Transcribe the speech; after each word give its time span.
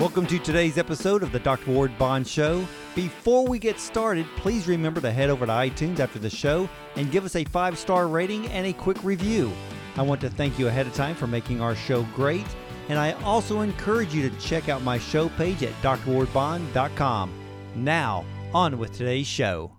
Welcome 0.00 0.26
to 0.26 0.40
today's 0.40 0.76
episode 0.76 1.22
of 1.22 1.30
the 1.30 1.38
Dr. 1.38 1.70
Ward 1.70 1.96
Bond 1.98 2.26
Show. 2.26 2.66
Before 2.96 3.46
we 3.46 3.60
get 3.60 3.78
started, 3.78 4.26
please 4.34 4.66
remember 4.66 5.00
to 5.00 5.12
head 5.12 5.30
over 5.30 5.46
to 5.46 5.52
iTunes 5.52 6.00
after 6.00 6.18
the 6.18 6.28
show 6.28 6.68
and 6.96 7.12
give 7.12 7.24
us 7.24 7.36
a 7.36 7.44
five 7.44 7.78
star 7.78 8.08
rating 8.08 8.48
and 8.48 8.66
a 8.66 8.72
quick 8.72 9.04
review. 9.04 9.52
I 9.94 10.02
want 10.02 10.20
to 10.22 10.30
thank 10.30 10.58
you 10.58 10.66
ahead 10.66 10.88
of 10.88 10.94
time 10.94 11.14
for 11.14 11.28
making 11.28 11.60
our 11.60 11.76
show 11.76 12.02
great, 12.12 12.44
and 12.88 12.98
I 12.98 13.12
also 13.22 13.60
encourage 13.60 14.12
you 14.12 14.28
to 14.28 14.36
check 14.40 14.68
out 14.68 14.82
my 14.82 14.98
show 14.98 15.28
page 15.28 15.62
at 15.62 15.72
drwardbond.com. 15.80 17.32
Now, 17.76 18.24
on 18.52 18.78
with 18.78 18.92
today's 18.94 19.28
show. 19.28 19.76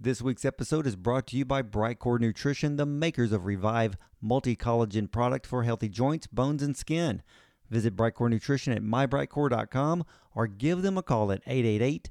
This 0.00 0.20
week's 0.20 0.44
episode 0.44 0.88
is 0.88 0.96
brought 0.96 1.28
to 1.28 1.36
you 1.36 1.44
by 1.44 1.62
Brightcore 1.62 2.18
Nutrition, 2.18 2.74
the 2.74 2.86
makers 2.86 3.30
of 3.30 3.46
Revive 3.46 3.96
multi 4.20 4.56
collagen 4.56 5.10
product 5.10 5.46
for 5.46 5.64
healthy 5.64 5.88
joints, 5.88 6.26
bones, 6.26 6.62
and 6.62 6.76
skin. 6.76 7.22
Visit 7.72 7.96
Brightcore 7.96 8.28
Nutrition 8.28 8.74
at 8.74 8.82
mybrightcore.com 8.82 10.04
or 10.34 10.46
give 10.46 10.82
them 10.82 10.98
a 10.98 11.02
call 11.02 11.32
at 11.32 11.40
888 11.46 12.10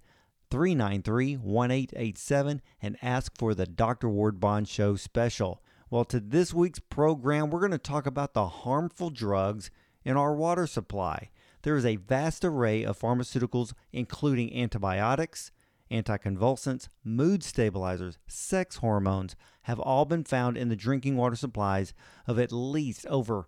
393 0.50 1.38
1887 1.38 2.62
and 2.82 2.98
ask 3.04 3.38
for 3.38 3.54
the 3.54 3.68
Dr. 3.68 4.10
Ward 4.10 4.40
Bond 4.40 4.68
Show 4.68 4.96
special. 4.96 5.62
Well, 5.92 6.04
to 6.06 6.20
this 6.20 6.52
week's 6.52 6.80
program, 6.80 7.52
we're 7.52 7.60
going 7.60 7.72
to 7.72 7.78
talk 7.78 8.08
about 8.08 8.34
the 8.34 8.48
harmful 8.48 9.12
drugs 9.12 9.70
in 10.04 10.18
our 10.18 10.34
water 10.34 10.66
supply. 10.66 11.30
There 11.62 11.78
is 11.78 11.86
a 11.86 11.98
vast 11.98 12.44
array 12.44 12.84
of 12.84 12.98
pharmaceuticals, 12.98 13.74
including 13.94 14.58
antibiotics, 14.60 15.52
anticonvulsants, 15.92 16.88
mood 17.04 17.44
stabilizers, 17.44 18.18
sex 18.26 18.78
hormones, 18.78 19.36
have 19.64 19.80
all 19.80 20.06
been 20.06 20.24
found 20.24 20.58
in 20.58 20.70
the 20.70 20.76
drinking 20.76 21.18
water 21.18 21.36
supplies 21.36 21.94
of 22.26 22.40
at 22.40 22.52
least 22.52 23.06
over 23.06 23.46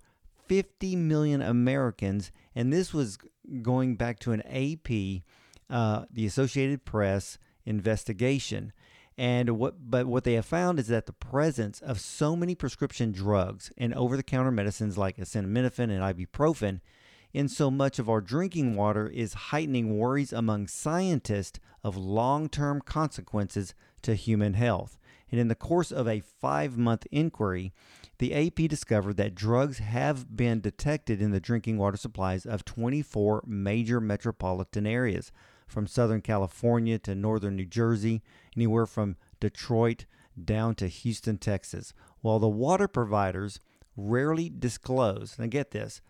50 0.47 0.95
million 0.95 1.41
Americans, 1.41 2.31
and 2.55 2.71
this 2.71 2.93
was 2.93 3.17
going 3.61 3.95
back 3.95 4.19
to 4.19 4.31
an 4.31 4.41
AP, 4.41 5.23
uh, 5.69 6.05
the 6.11 6.25
Associated 6.25 6.85
Press 6.85 7.37
investigation. 7.65 8.73
And 9.17 9.57
what, 9.59 9.75
but 9.89 10.07
what 10.07 10.23
they 10.23 10.33
have 10.33 10.45
found 10.45 10.79
is 10.79 10.87
that 10.87 11.05
the 11.05 11.13
presence 11.13 11.79
of 11.81 11.99
so 11.99 12.35
many 12.35 12.55
prescription 12.55 13.11
drugs 13.11 13.71
and 13.77 13.93
over-the-counter 13.93 14.51
medicines 14.51 14.97
like 14.97 15.17
acetaminophen 15.17 15.91
and 15.91 16.01
ibuprofen 16.01 16.81
in 17.31 17.47
so 17.47 17.69
much 17.69 17.99
of 17.99 18.09
our 18.09 18.21
drinking 18.21 18.75
water 18.75 19.07
is 19.07 19.33
heightening 19.33 19.97
worries 19.97 20.33
among 20.33 20.67
scientists 20.67 21.59
of 21.83 21.97
long-term 21.97 22.81
consequences 22.81 23.73
to 24.01 24.15
human 24.15 24.53
health. 24.53 24.97
And 25.31 25.39
in 25.39 25.47
the 25.47 25.55
course 25.55 25.91
of 25.91 26.07
a 26.07 26.19
five-month 26.19 27.07
inquiry, 27.11 27.73
the 28.19 28.33
AP 28.33 28.69
discovered 28.69 29.17
that 29.17 29.35
drugs 29.35 29.79
have 29.79 30.35
been 30.35 30.61
detected 30.61 31.21
in 31.21 31.31
the 31.31 31.39
drinking 31.39 31.77
water 31.77 31.97
supplies 31.97 32.45
of 32.45 32.65
24 32.65 33.43
major 33.47 33.99
metropolitan 33.99 34.85
areas, 34.85 35.31
from 35.67 35.87
Southern 35.87 36.21
California 36.21 36.99
to 36.99 37.15
Northern 37.15 37.55
New 37.55 37.65
Jersey, 37.65 38.21
anywhere 38.55 38.85
from 38.85 39.15
Detroit 39.39 40.05
down 40.41 40.75
to 40.75 40.87
Houston, 40.87 41.37
Texas. 41.37 41.93
While 42.21 42.39
the 42.39 42.47
water 42.47 42.87
providers 42.87 43.59
rarely 43.95 44.49
disclose, 44.49 45.37
now 45.37 45.47
get 45.47 45.71
this, 45.71 46.01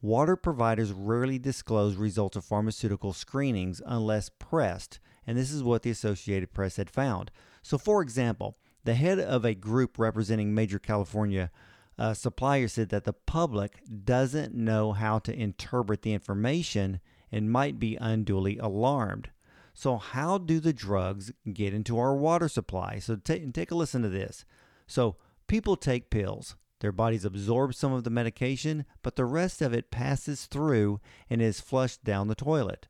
water 0.00 0.36
providers 0.36 0.92
rarely 0.92 1.38
disclose 1.38 1.96
results 1.96 2.36
of 2.36 2.44
pharmaceutical 2.44 3.12
screenings 3.12 3.82
unless 3.84 4.30
pressed, 4.38 5.00
and 5.28 5.36
this 5.36 5.52
is 5.52 5.62
what 5.62 5.82
the 5.82 5.90
Associated 5.90 6.54
Press 6.54 6.76
had 6.76 6.88
found. 6.88 7.30
So, 7.62 7.76
for 7.76 8.00
example, 8.00 8.56
the 8.84 8.94
head 8.94 9.18
of 9.20 9.44
a 9.44 9.54
group 9.54 9.98
representing 9.98 10.54
major 10.54 10.78
California 10.78 11.50
uh, 11.98 12.14
suppliers 12.14 12.72
said 12.72 12.88
that 12.88 13.04
the 13.04 13.12
public 13.12 13.82
doesn't 14.04 14.54
know 14.54 14.92
how 14.92 15.18
to 15.18 15.38
interpret 15.38 16.00
the 16.00 16.14
information 16.14 17.00
and 17.30 17.52
might 17.52 17.78
be 17.78 17.98
unduly 18.00 18.56
alarmed. 18.56 19.28
So, 19.74 19.98
how 19.98 20.38
do 20.38 20.60
the 20.60 20.72
drugs 20.72 21.30
get 21.52 21.74
into 21.74 21.98
our 21.98 22.16
water 22.16 22.48
supply? 22.48 22.98
So, 22.98 23.16
take, 23.16 23.52
take 23.52 23.70
a 23.70 23.74
listen 23.74 24.00
to 24.00 24.08
this. 24.08 24.46
So, 24.86 25.16
people 25.46 25.76
take 25.76 26.08
pills. 26.08 26.56
Their 26.80 26.92
bodies 26.92 27.26
absorb 27.26 27.74
some 27.74 27.92
of 27.92 28.04
the 28.04 28.10
medication, 28.10 28.86
but 29.02 29.16
the 29.16 29.26
rest 29.26 29.60
of 29.60 29.74
it 29.74 29.90
passes 29.90 30.46
through 30.46 31.00
and 31.28 31.42
is 31.42 31.60
flushed 31.60 32.02
down 32.02 32.28
the 32.28 32.34
toilet. 32.34 32.88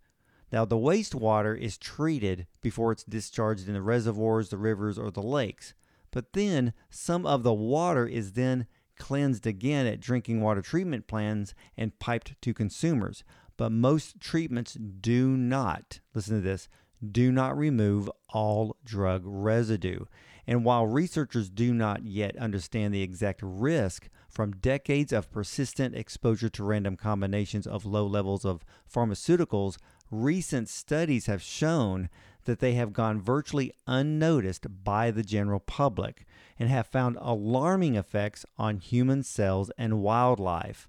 Now, 0.50 0.64
the 0.64 0.76
wastewater 0.76 1.59
is 1.59 1.76
treated 1.76 2.47
before 2.60 2.92
it's 2.92 3.04
discharged 3.04 3.69
in 3.69 3.75
the 3.75 3.82
reservoirs, 3.82 4.48
the 4.48 4.56
rivers, 4.56 4.98
or 4.98 5.10
the 5.10 5.22
lakes. 5.22 5.75
But 6.10 6.32
then 6.32 6.72
some 6.91 7.26
of 7.26 7.42
the 7.42 7.53
water 7.53 8.06
is 8.06 8.32
then 8.32 8.66
cleansed 8.97 9.47
again 9.47 9.86
at 9.86 10.00
drinking 10.00 10.41
water 10.41 10.62
treatment 10.62 11.06
plants 11.06 11.54
and 11.76 11.98
piped 11.98 12.41
to 12.42 12.54
consumers. 12.54 13.25
But 13.56 13.72
most 13.72 14.20
treatments 14.20 14.75
do 14.75 15.36
not, 15.36 16.00
listen 16.14 16.36
to 16.36 16.41
this, 16.41 16.69
do 17.12 17.30
not 17.30 17.56
remove 17.56 18.10
all 18.30 18.76
drug 18.84 19.22
residue. 19.25 20.04
And 20.47 20.65
while 20.65 20.86
researchers 20.86 21.50
do 21.50 21.75
not 21.75 22.04
yet 22.04 22.36
understand 22.38 22.94
the 22.94 23.03
exact 23.03 23.41
risk 23.42 24.09
from 24.28 24.53
decades 24.53 25.12
of 25.12 25.30
persistent 25.30 25.94
exposure 25.94 26.48
to 26.48 26.65
random 26.65 26.97
combinations 26.97 27.66
of 27.66 27.84
low 27.84 28.06
levels 28.06 28.44
of 28.44 28.65
pharmaceuticals, 28.92 29.76
recent 30.10 30.69
studies 30.69 31.26
have 31.26 31.42
shown 31.42 32.08
that 32.44 32.60
they 32.60 32.74
have 32.74 32.92
gone 32.92 33.20
virtually 33.20 33.72
unnoticed 33.86 34.66
by 34.84 35.10
the 35.10 35.22
general 35.22 35.60
public 35.60 36.26
and 36.58 36.69
have 36.69 36.86
found 36.86 37.19
alarming 37.20 37.94
effects 37.94 38.47
on 38.56 38.78
human 38.78 39.22
cells 39.22 39.70
and 39.76 40.02
wildlife. 40.02 40.88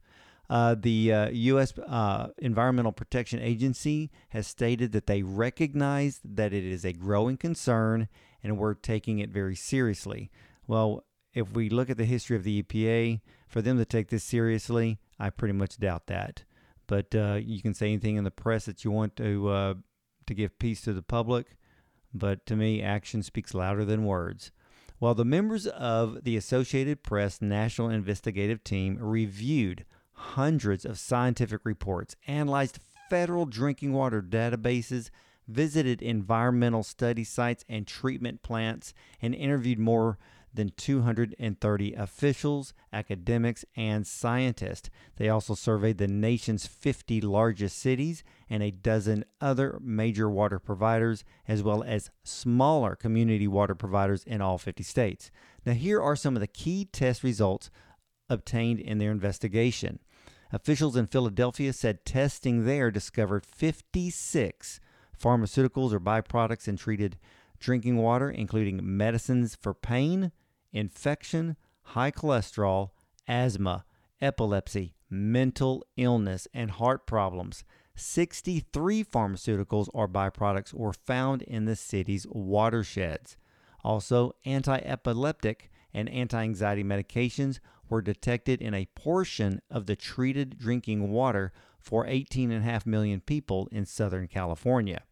Uh, 0.49 0.75
the 0.79 1.13
uh, 1.13 1.29
U.S. 1.29 1.77
Uh, 1.77 2.29
Environmental 2.39 2.91
Protection 2.91 3.39
Agency 3.39 4.09
has 4.29 4.47
stated 4.47 4.93
that 4.93 5.05
they 5.05 5.21
recognize 5.21 6.19
that 6.23 6.53
it 6.53 6.63
is 6.63 6.83
a 6.83 6.93
growing 6.93 7.37
concern 7.37 8.07
and 8.41 8.57
we're 8.57 8.73
taking 8.73 9.19
it 9.19 9.29
very 9.29 9.55
seriously. 9.55 10.31
Well, 10.65 11.03
if 11.33 11.51
we 11.51 11.69
look 11.69 11.89
at 11.89 11.97
the 11.97 12.05
history 12.05 12.35
of 12.35 12.43
the 12.43 12.63
EPA, 12.63 13.21
for 13.47 13.61
them 13.61 13.77
to 13.77 13.85
take 13.85 14.09
this 14.09 14.23
seriously, 14.23 14.99
I 15.19 15.29
pretty 15.29 15.53
much 15.53 15.77
doubt 15.77 16.07
that. 16.07 16.43
But 16.89 17.13
uh, 17.13 17.37
you 17.39 17.61
can 17.61 17.75
say 17.75 17.85
anything 17.85 18.15
in 18.15 18.23
the 18.23 18.31
press 18.31 18.65
that 18.65 18.83
you 18.83 18.89
want 18.89 19.15
to 19.17 19.47
uh, 19.49 19.73
to 20.25 20.33
give 20.33 20.57
peace 20.57 20.81
to 20.81 20.93
the 20.93 21.03
public, 21.03 21.55
but 22.15 22.47
to 22.47 22.55
me, 22.55 22.81
action 22.81 23.21
speaks 23.21 23.53
louder 23.53 23.85
than 23.85 24.05
words. 24.05 24.51
While 24.97 25.13
the 25.13 25.23
members 25.23 25.67
of 25.67 26.23
the 26.23 26.35
Associated 26.35 27.03
Press 27.03 27.43
National 27.43 27.89
Investigative 27.89 28.63
Team 28.63 28.97
reviewed 28.99 29.85
hundreds 30.13 30.83
of 30.83 30.97
scientific 30.97 31.61
reports, 31.63 32.15
analyzed 32.25 32.79
federal 33.07 33.45
drinking 33.45 33.93
water 33.93 34.23
databases, 34.23 35.11
visited 35.47 36.01
environmental 36.01 36.81
study 36.81 37.23
sites 37.23 37.63
and 37.69 37.85
treatment 37.85 38.41
plants, 38.41 38.95
and 39.21 39.35
interviewed 39.35 39.79
more 39.79 40.17
than 40.53 40.71
230 40.77 41.93
officials, 41.93 42.73
academics, 42.91 43.65
and 43.75 44.05
scientists. 44.05 44.89
They 45.17 45.29
also 45.29 45.53
surveyed 45.55 45.97
the 45.97 46.07
nation's 46.07 46.65
50 46.65 47.21
largest 47.21 47.77
cities 47.77 48.23
and 48.49 48.63
a 48.63 48.71
dozen 48.71 49.25
other 49.39 49.79
major 49.81 50.29
water 50.29 50.59
providers, 50.59 51.23
as 51.47 51.61
well 51.61 51.83
as 51.83 52.11
smaller 52.23 52.95
community 52.95 53.47
water 53.47 53.75
providers 53.75 54.23
in 54.23 54.41
all 54.41 54.57
50 54.57 54.83
states. 54.83 55.31
Now, 55.65 55.73
here 55.73 56.01
are 56.01 56.15
some 56.15 56.35
of 56.35 56.41
the 56.41 56.47
key 56.47 56.85
test 56.85 57.23
results 57.23 57.69
obtained 58.29 58.79
in 58.79 58.97
their 58.97 59.11
investigation. 59.11 59.99
Officials 60.51 60.95
in 60.95 61.07
Philadelphia 61.07 61.73
said 61.73 62.05
testing 62.05 62.65
there 62.65 62.89
discovered 62.89 63.45
56 63.45 64.79
pharmaceuticals 65.21 65.93
or 65.93 65.99
byproducts 65.99 66.67
in 66.67 66.77
treated 66.77 67.17
drinking 67.59 67.97
water, 67.97 68.29
including 68.29 68.79
medicines 68.81 69.55
for 69.55 69.73
pain, 69.73 70.31
infection, 70.71 71.55
high 71.81 72.11
cholesterol, 72.11 72.91
asthma, 73.27 73.85
epilepsy, 74.21 74.95
mental 75.09 75.85
illness, 75.97 76.47
and 76.53 76.71
heart 76.71 77.07
problems. 77.07 77.63
63 77.95 79.03
pharmaceuticals 79.03 79.89
or 79.93 80.07
byproducts 80.07 80.73
were 80.73 80.93
found 80.93 81.41
in 81.41 81.65
the 81.65 81.75
city's 81.75 82.25
watersheds. 82.29 83.37
Also, 83.83 84.33
anti 84.45 84.77
epileptic 84.77 85.71
and 85.93 86.09
anti 86.09 86.41
anxiety 86.41 86.83
medications 86.83 87.59
were 87.89 88.01
detected 88.01 88.61
in 88.61 88.73
a 88.73 88.87
portion 88.95 89.61
of 89.69 89.85
the 89.85 89.95
treated 89.95 90.57
drinking 90.57 91.09
water 91.09 91.51
for 91.79 92.05
18.5 92.05 92.85
million 92.85 93.19
people 93.19 93.67
in 93.71 93.85
Southern 93.85 94.27
California. 94.27 95.03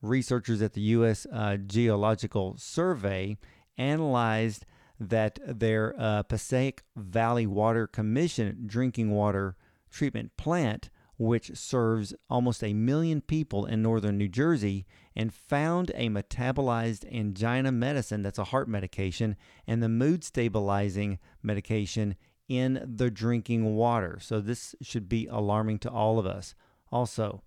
Researchers 0.00 0.62
at 0.62 0.74
the 0.74 0.82
U.S. 0.82 1.26
Uh, 1.32 1.56
Geological 1.56 2.56
Survey 2.58 3.36
analyzed 3.78 4.66
that 4.98 5.38
their 5.46 5.94
uh, 5.98 6.22
Passaic 6.22 6.82
Valley 6.96 7.46
Water 7.46 7.86
Commission 7.86 8.64
drinking 8.66 9.10
water 9.10 9.56
treatment 9.90 10.36
plant, 10.36 10.90
which 11.16 11.56
serves 11.56 12.14
almost 12.28 12.62
a 12.62 12.74
million 12.74 13.20
people 13.20 13.66
in 13.66 13.82
northern 13.82 14.18
New 14.18 14.28
Jersey, 14.28 14.86
and 15.14 15.32
found 15.32 15.92
a 15.94 16.08
metabolized 16.08 17.04
angina 17.12 17.70
medicine 17.70 18.22
that's 18.22 18.38
a 18.38 18.44
heart 18.44 18.68
medication 18.68 19.36
and 19.66 19.82
the 19.82 19.88
mood 19.88 20.24
stabilizing 20.24 21.18
medication 21.42 22.16
in 22.48 22.82
the 22.96 23.10
drinking 23.10 23.74
water. 23.74 24.18
So, 24.20 24.40
this 24.40 24.74
should 24.82 25.08
be 25.08 25.26
alarming 25.26 25.78
to 25.80 25.90
all 25.90 26.18
of 26.18 26.26
us. 26.26 26.54
Also, 26.90 27.42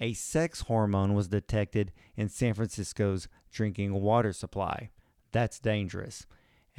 a 0.00 0.14
sex 0.14 0.62
hormone 0.62 1.14
was 1.14 1.28
detected 1.28 1.92
in 2.16 2.28
San 2.28 2.54
Francisco's 2.54 3.28
drinking 3.52 3.92
water 3.94 4.32
supply. 4.32 4.90
That's 5.30 5.60
dangerous. 5.60 6.26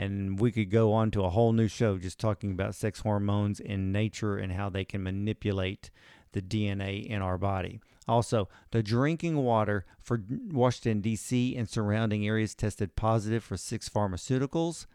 And 0.02 0.40
we 0.40 0.52
could 0.52 0.72
go 0.72 0.94
on 0.94 1.12
to 1.12 1.24
a 1.24 1.30
whole 1.30 1.54
new 1.54 1.68
show 1.68 2.00
just 2.00 2.18
talking 2.20 2.50
about 2.50 2.74
sex 2.74 3.02
hormones 3.02 3.60
in 3.60 3.92
nature 3.92 4.36
and 4.36 4.52
how 4.52 4.68
they 4.68 4.84
can 4.84 5.04
manipulate 5.04 5.92
the 6.32 6.42
DNA 6.42 7.06
in 7.06 7.22
our 7.22 7.38
body. 7.38 7.82
Also, 8.08 8.50
the 8.72 8.82
drinking 8.82 9.38
water 9.38 9.86
for 10.02 10.24
Washington, 10.50 11.02
D.C. 11.02 11.56
and 11.56 11.70
surrounding 11.70 12.26
areas 12.26 12.56
tested 12.56 12.96
positive 12.96 13.44
for 13.44 13.58
six 13.58 13.90
pharmaceuticals. 13.90 14.88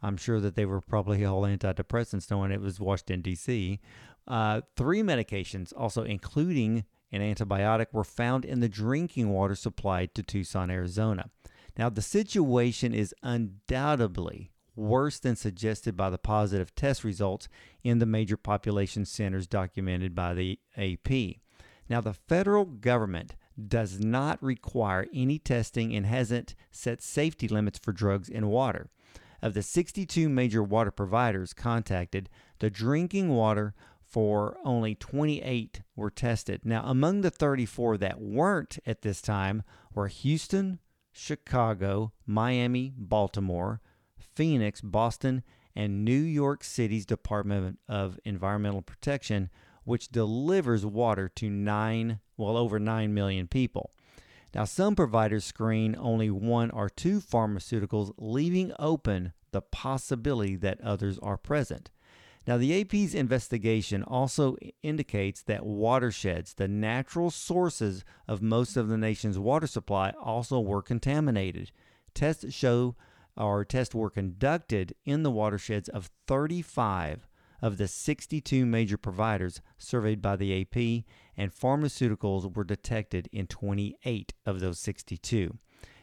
I'm 0.00 0.16
sure 0.16 0.38
that 0.38 0.54
they 0.54 0.64
were 0.64 0.80
probably 0.80 1.24
all 1.24 1.42
antidepressants, 1.42 2.30
knowing 2.30 2.52
it 2.52 2.60
was 2.60 2.78
Washington, 2.78 3.20
D.C. 3.20 3.80
Uh, 4.28 4.60
three 4.76 5.02
medications, 5.02 5.72
also 5.76 6.04
including 6.04 6.84
an 7.10 7.20
antibiotic, 7.20 7.86
were 7.90 8.04
found 8.04 8.44
in 8.44 8.60
the 8.60 8.68
drinking 8.68 9.30
water 9.30 9.56
supplied 9.56 10.14
to 10.14 10.22
Tucson, 10.22 10.70
Arizona. 10.70 11.30
Now, 11.76 11.88
the 11.88 12.02
situation 12.02 12.94
is 12.94 13.12
undoubtedly 13.24 14.51
worse 14.74 15.18
than 15.18 15.36
suggested 15.36 15.96
by 15.96 16.10
the 16.10 16.18
positive 16.18 16.74
test 16.74 17.04
results 17.04 17.48
in 17.82 17.98
the 17.98 18.06
major 18.06 18.36
population 18.36 19.04
centers 19.04 19.46
documented 19.46 20.14
by 20.14 20.34
the 20.34 20.58
AP. 20.76 21.40
Now, 21.88 22.00
the 22.00 22.14
federal 22.14 22.64
government 22.64 23.34
does 23.68 24.00
not 24.00 24.42
require 24.42 25.06
any 25.12 25.38
testing 25.38 25.94
and 25.94 26.06
hasn't 26.06 26.54
set 26.70 27.02
safety 27.02 27.48
limits 27.48 27.78
for 27.78 27.92
drugs 27.92 28.28
in 28.28 28.48
water. 28.48 28.88
Of 29.42 29.54
the 29.54 29.62
62 29.62 30.28
major 30.28 30.62
water 30.62 30.90
providers 30.90 31.52
contacted, 31.52 32.30
the 32.60 32.70
drinking 32.70 33.28
water 33.28 33.74
for 34.12 34.56
only 34.64 34.94
28 34.94 35.82
were 35.96 36.10
tested. 36.10 36.64
Now, 36.64 36.82
among 36.84 37.22
the 37.22 37.30
34 37.30 37.98
that 37.98 38.20
weren't 38.20 38.78
at 38.86 39.02
this 39.02 39.20
time 39.20 39.62
were 39.94 40.08
Houston, 40.08 40.78
Chicago, 41.12 42.12
Miami, 42.26 42.92
Baltimore, 42.96 43.80
Phoenix, 44.34 44.80
Boston, 44.80 45.42
and 45.74 46.04
New 46.04 46.12
York 46.12 46.64
City's 46.64 47.06
Department 47.06 47.78
of 47.88 48.18
Environmental 48.24 48.82
Protection, 48.82 49.50
which 49.84 50.08
delivers 50.08 50.84
water 50.86 51.28
to 51.28 51.48
nine, 51.50 52.20
well, 52.36 52.56
over 52.56 52.78
9 52.78 53.14
million 53.14 53.48
people. 53.48 53.92
Now, 54.54 54.64
some 54.64 54.94
providers 54.94 55.44
screen 55.44 55.96
only 55.98 56.30
one 56.30 56.70
or 56.70 56.90
two 56.90 57.20
pharmaceuticals, 57.20 58.12
leaving 58.18 58.72
open 58.78 59.32
the 59.50 59.62
possibility 59.62 60.56
that 60.56 60.80
others 60.82 61.18
are 61.20 61.38
present. 61.38 61.90
Now, 62.46 62.56
the 62.58 62.80
AP's 62.80 63.14
investigation 63.14 64.02
also 64.02 64.56
indicates 64.82 65.42
that 65.42 65.64
watersheds, 65.64 66.54
the 66.54 66.66
natural 66.66 67.30
sources 67.30 68.04
of 68.26 68.42
most 68.42 68.76
of 68.76 68.88
the 68.88 68.98
nation's 68.98 69.38
water 69.38 69.68
supply, 69.68 70.10
also 70.20 70.58
were 70.58 70.82
contaminated. 70.82 71.70
Tests 72.14 72.52
show 72.52 72.96
or 73.36 73.64
tests 73.64 73.94
were 73.94 74.10
conducted 74.10 74.94
in 75.04 75.22
the 75.22 75.30
watersheds 75.30 75.88
of 75.88 76.10
35 76.26 77.26
of 77.62 77.78
the 77.78 77.86
62 77.86 78.66
major 78.66 78.96
providers 78.96 79.60
surveyed 79.78 80.20
by 80.20 80.36
the 80.36 80.60
AP, 80.60 81.04
and 81.36 81.54
pharmaceuticals 81.54 82.54
were 82.54 82.64
detected 82.64 83.28
in 83.32 83.46
28 83.46 84.34
of 84.44 84.60
those 84.60 84.80
62. 84.80 85.58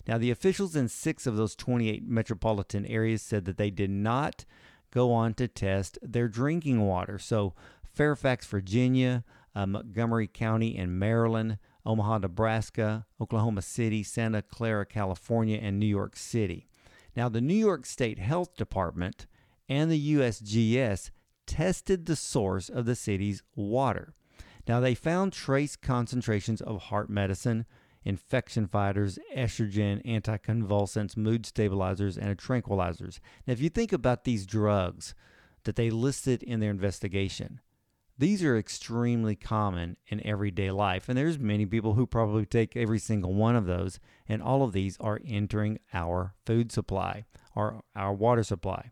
Now, 0.07 0.17
the 0.17 0.31
officials 0.31 0.75
in 0.75 0.87
six 0.87 1.27
of 1.27 1.35
those 1.35 1.55
28 1.55 2.07
metropolitan 2.07 2.85
areas 2.85 3.21
said 3.21 3.45
that 3.45 3.57
they 3.57 3.69
did 3.69 3.91
not 3.91 4.45
go 4.91 5.11
on 5.11 5.33
to 5.35 5.47
test 5.47 5.99
their 6.01 6.27
drinking 6.27 6.81
water. 6.81 7.19
So, 7.19 7.53
Fairfax, 7.83 8.47
Virginia, 8.47 9.23
uh, 9.53 9.67
Montgomery 9.67 10.27
County 10.27 10.75
in 10.77 10.97
Maryland, 10.97 11.57
Omaha, 11.85 12.19
Nebraska, 12.19 13.05
Oklahoma 13.19 13.61
City, 13.61 14.03
Santa 14.03 14.41
Clara, 14.41 14.85
California, 14.85 15.59
and 15.61 15.79
New 15.79 15.85
York 15.85 16.15
City. 16.15 16.68
Now, 17.15 17.29
the 17.29 17.41
New 17.41 17.55
York 17.55 17.85
State 17.85 18.19
Health 18.19 18.55
Department 18.55 19.27
and 19.67 19.91
the 19.91 20.15
USGS 20.15 21.11
tested 21.45 22.05
the 22.05 22.15
source 22.15 22.69
of 22.69 22.85
the 22.85 22.95
city's 22.95 23.43
water. 23.55 24.13
Now, 24.67 24.79
they 24.79 24.95
found 24.95 25.33
trace 25.33 25.75
concentrations 25.75 26.61
of 26.61 26.83
heart 26.83 27.09
medicine, 27.09 27.65
infection 28.03 28.67
fighters, 28.67 29.17
estrogen, 29.35 30.03
anticonvulsants, 30.05 31.17
mood 31.17 31.45
stabilizers, 31.45 32.17
and 32.17 32.37
tranquilizers. 32.37 33.19
Now, 33.45 33.53
if 33.53 33.61
you 33.61 33.69
think 33.69 33.91
about 33.91 34.23
these 34.23 34.45
drugs 34.45 35.15
that 35.63 35.75
they 35.75 35.89
listed 35.89 36.43
in 36.43 36.59
their 36.59 36.71
investigation, 36.71 37.59
these 38.19 38.43
are 38.43 38.57
extremely 38.57 39.35
common 39.35 39.95
in 40.07 40.25
everyday 40.27 40.71
life, 40.71 41.07
and 41.07 41.17
there's 41.17 41.39
many 41.39 41.65
people 41.65 41.93
who 41.93 42.05
probably 42.05 42.45
take 42.45 42.75
every 42.75 42.99
single 42.99 43.33
one 43.33 43.55
of 43.55 43.65
those, 43.65 43.97
and 44.27 44.43
all 44.43 44.61
of 44.61 44.73
these 44.73 44.97
are 44.99 45.21
entering 45.25 45.79
our 45.93 46.33
food 46.45 46.69
supply 46.69 47.23
or 47.55 47.81
our 47.95 48.13
water 48.13 48.43
supply. 48.43 48.91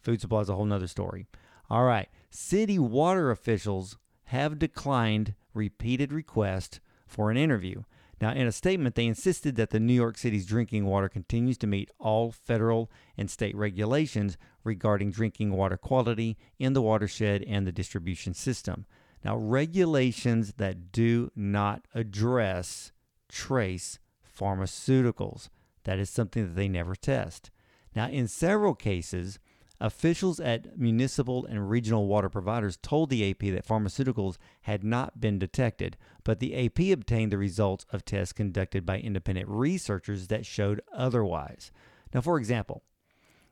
Food 0.00 0.20
supply 0.20 0.42
is 0.42 0.48
a 0.48 0.54
whole 0.54 0.64
nother 0.64 0.86
story. 0.86 1.26
All 1.68 1.84
right. 1.84 2.08
City 2.30 2.78
water 2.78 3.32
officials 3.32 3.98
have 4.26 4.60
declined 4.60 5.34
repeated 5.54 6.12
requests 6.12 6.78
for 7.04 7.32
an 7.32 7.36
interview. 7.36 7.82
Now, 8.20 8.32
in 8.32 8.46
a 8.46 8.52
statement, 8.52 8.94
they 8.94 9.06
insisted 9.06 9.56
that 9.56 9.70
the 9.70 9.80
New 9.80 9.92
York 9.92 10.18
City's 10.18 10.46
drinking 10.46 10.86
water 10.86 11.08
continues 11.08 11.58
to 11.58 11.66
meet 11.66 11.90
all 11.98 12.32
federal 12.32 12.90
and 13.16 13.30
state 13.30 13.56
regulations 13.56 14.36
regarding 14.68 15.10
drinking 15.10 15.52
water 15.52 15.76
quality 15.76 16.36
in 16.58 16.72
the 16.74 16.82
watershed 16.82 17.42
and 17.48 17.66
the 17.66 17.72
distribution 17.72 18.34
system. 18.34 18.86
Now, 19.24 19.36
regulations 19.36 20.54
that 20.58 20.92
do 20.92 21.32
not 21.34 21.88
address 21.94 22.92
trace 23.28 23.98
pharmaceuticals. 24.38 25.48
That 25.84 25.98
is 25.98 26.08
something 26.10 26.44
that 26.44 26.54
they 26.54 26.68
never 26.68 26.94
test. 26.94 27.50
Now, 27.96 28.08
in 28.08 28.28
several 28.28 28.74
cases, 28.74 29.40
Officials 29.80 30.40
at 30.40 30.76
municipal 30.76 31.46
and 31.46 31.70
regional 31.70 32.08
water 32.08 32.28
providers 32.28 32.76
told 32.82 33.10
the 33.10 33.30
AP 33.30 33.38
that 33.38 33.66
pharmaceuticals 33.66 34.36
had 34.62 34.82
not 34.82 35.20
been 35.20 35.38
detected, 35.38 35.96
but 36.24 36.40
the 36.40 36.66
AP 36.66 36.80
obtained 36.92 37.30
the 37.30 37.38
results 37.38 37.86
of 37.90 38.04
tests 38.04 38.32
conducted 38.32 38.84
by 38.84 38.98
independent 38.98 39.48
researchers 39.48 40.26
that 40.26 40.44
showed 40.44 40.80
otherwise. 40.92 41.70
Now, 42.12 42.22
for 42.22 42.38
example, 42.38 42.82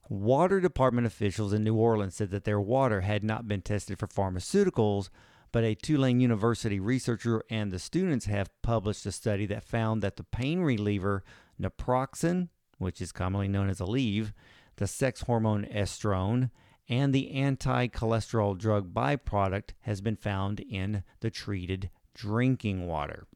water 0.08 0.60
department 0.60 1.06
officials 1.06 1.52
in 1.52 1.64
New 1.64 1.74
Orleans 1.74 2.14
said 2.14 2.30
that 2.30 2.44
their 2.44 2.60
water 2.60 3.02
had 3.02 3.24
not 3.24 3.48
been 3.48 3.62
tested 3.62 3.98
for 3.98 4.06
pharmaceuticals, 4.06 5.08
but 5.52 5.64
a 5.64 5.74
Tulane 5.74 6.20
University 6.20 6.78
researcher 6.80 7.42
and 7.50 7.70
the 7.70 7.78
students 7.78 8.26
have 8.26 8.50
published 8.62 9.06
a 9.06 9.12
study 9.12 9.46
that 9.46 9.64
found 9.64 10.02
that 10.02 10.16
the 10.16 10.24
pain 10.24 10.60
reliever 10.60 11.24
naproxen, 11.60 12.48
which 12.78 13.00
is 13.00 13.12
commonly 13.12 13.48
known 13.48 13.68
as 13.68 13.78
Aleve, 13.78 14.32
the 14.76 14.86
sex 14.86 15.22
hormone 15.22 15.64
estrone, 15.66 16.50
and 16.88 17.12
the 17.12 17.32
anti 17.32 17.88
cholesterol 17.88 18.56
drug 18.56 18.92
byproduct 18.92 19.70
has 19.80 20.00
been 20.00 20.16
found 20.16 20.60
in 20.60 21.02
the 21.20 21.30
treated 21.30 21.90
drinking 22.14 22.86
water. 22.86 23.26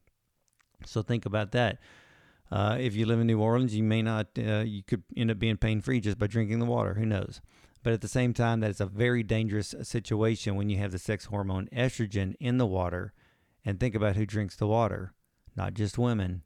So 0.85 1.01
think 1.01 1.25
about 1.25 1.51
that. 1.51 1.79
Uh, 2.51 2.77
if 2.79 2.95
you 2.95 3.05
live 3.05 3.19
in 3.19 3.27
New 3.27 3.39
Orleans, 3.39 3.75
you 3.75 3.83
may 3.83 4.01
not, 4.01 4.27
uh, 4.37 4.63
you 4.65 4.83
could 4.83 5.03
end 5.15 5.31
up 5.31 5.39
being 5.39 5.57
pain 5.57 5.79
free 5.81 6.01
just 6.01 6.19
by 6.19 6.27
drinking 6.27 6.59
the 6.59 6.65
water. 6.65 6.95
Who 6.95 7.05
knows? 7.05 7.41
But 7.83 7.93
at 7.93 8.01
the 8.01 8.07
same 8.07 8.33
time, 8.33 8.59
that 8.59 8.69
is 8.69 8.81
a 8.81 8.85
very 8.85 9.23
dangerous 9.23 9.73
situation 9.83 10.55
when 10.55 10.69
you 10.69 10.77
have 10.77 10.91
the 10.91 10.99
sex 10.99 11.25
hormone 11.25 11.69
estrogen 11.73 12.35
in 12.39 12.57
the 12.57 12.65
water. 12.65 13.13
And 13.63 13.79
think 13.79 13.95
about 13.95 14.15
who 14.15 14.25
drinks 14.25 14.55
the 14.55 14.67
water 14.67 15.13
not 15.55 15.73
just 15.73 15.97
women, 15.97 16.43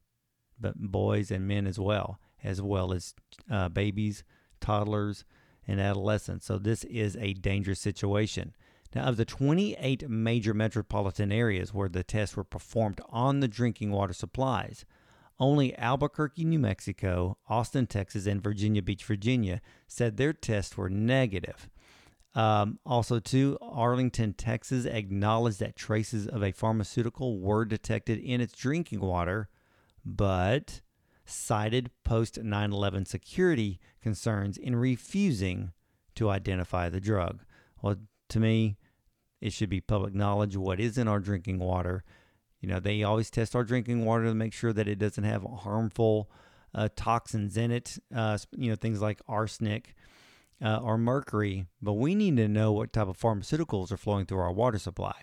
but 0.59 0.75
boys 0.77 1.31
and 1.31 1.47
men 1.47 1.67
as 1.67 1.79
well, 1.79 2.19
as 2.43 2.61
well 2.61 2.93
as 2.93 3.13
uh, 3.49 3.69
babies, 3.69 4.23
toddlers, 4.59 5.25
and 5.67 5.79
adolescents. 5.79 6.45
So 6.45 6.57
this 6.57 6.83
is 6.85 7.15
a 7.17 7.33
dangerous 7.33 7.79
situation. 7.79 8.55
Now, 8.93 9.03
of 9.03 9.17
the 9.17 9.25
28 9.25 10.09
major 10.09 10.53
metropolitan 10.53 11.31
areas 11.31 11.73
where 11.73 11.89
the 11.89 12.03
tests 12.03 12.37
were 12.37 12.43
performed 12.43 13.01
on 13.09 13.41
the 13.41 13.47
drinking 13.47 13.91
water 13.91 14.13
supplies, 14.13 14.85
only 15.39 15.75
Albuquerque, 15.77 16.45
New 16.45 16.59
Mexico, 16.59 17.37
Austin, 17.49 17.87
Texas, 17.87 18.25
and 18.25 18.41
Virginia 18.41 18.81
Beach, 18.81 19.03
Virginia 19.03 19.61
said 19.87 20.17
their 20.17 20.33
tests 20.33 20.77
were 20.77 20.89
negative. 20.89 21.69
Um, 22.33 22.79
also, 22.85 23.19
too, 23.19 23.57
Arlington, 23.61 24.33
Texas 24.33 24.85
acknowledged 24.85 25.59
that 25.59 25.75
traces 25.75 26.27
of 26.27 26.43
a 26.43 26.51
pharmaceutical 26.51 27.39
were 27.39 27.63
detected 27.65 28.19
in 28.19 28.41
its 28.41 28.53
drinking 28.53 28.99
water, 28.99 29.49
but 30.05 30.81
cited 31.25 31.91
post 32.03 32.41
9 32.41 32.71
11 32.71 33.05
security 33.05 33.79
concerns 34.01 34.57
in 34.57 34.75
refusing 34.75 35.71
to 36.15 36.29
identify 36.29 36.89
the 36.89 36.99
drug. 36.99 37.41
Well, 37.81 37.95
to 38.29 38.39
me, 38.39 38.77
it 39.41 39.53
should 39.53 39.69
be 39.69 39.81
public 39.81 40.13
knowledge 40.13 40.57
what 40.57 40.79
is 40.79 40.97
in 40.97 41.07
our 41.07 41.19
drinking 41.19 41.59
water. 41.59 42.03
You 42.65 42.71
know, 42.71 42.79
they 42.79 43.03
always 43.03 43.29
test 43.29 43.55
our 43.55 43.63
drinking 43.63 44.05
water 44.05 44.23
to 44.23 44.33
make 44.33 44.51
sure 44.51 44.73
that 44.73 44.87
it 44.87 44.97
doesn't 44.97 45.23
have 45.23 45.43
harmful 45.43 46.31
uh, 46.73 46.89
toxins 46.95 47.57
in 47.57 47.69
it, 47.69 47.99
uh, 48.13 48.39
you 48.57 48.71
know, 48.71 48.75
things 48.75 49.03
like 49.03 49.21
arsenic 49.27 49.93
uh, 50.63 50.77
or 50.77 50.97
mercury, 50.97 51.67
but 51.79 51.93
we 51.93 52.15
need 52.15 52.37
to 52.37 52.47
know 52.47 52.71
what 52.71 52.91
type 52.91 53.07
of 53.07 53.19
pharmaceuticals 53.19 53.91
are 53.91 53.97
flowing 53.97 54.25
through 54.25 54.39
our 54.39 54.51
water 54.51 54.79
supply. 54.79 55.13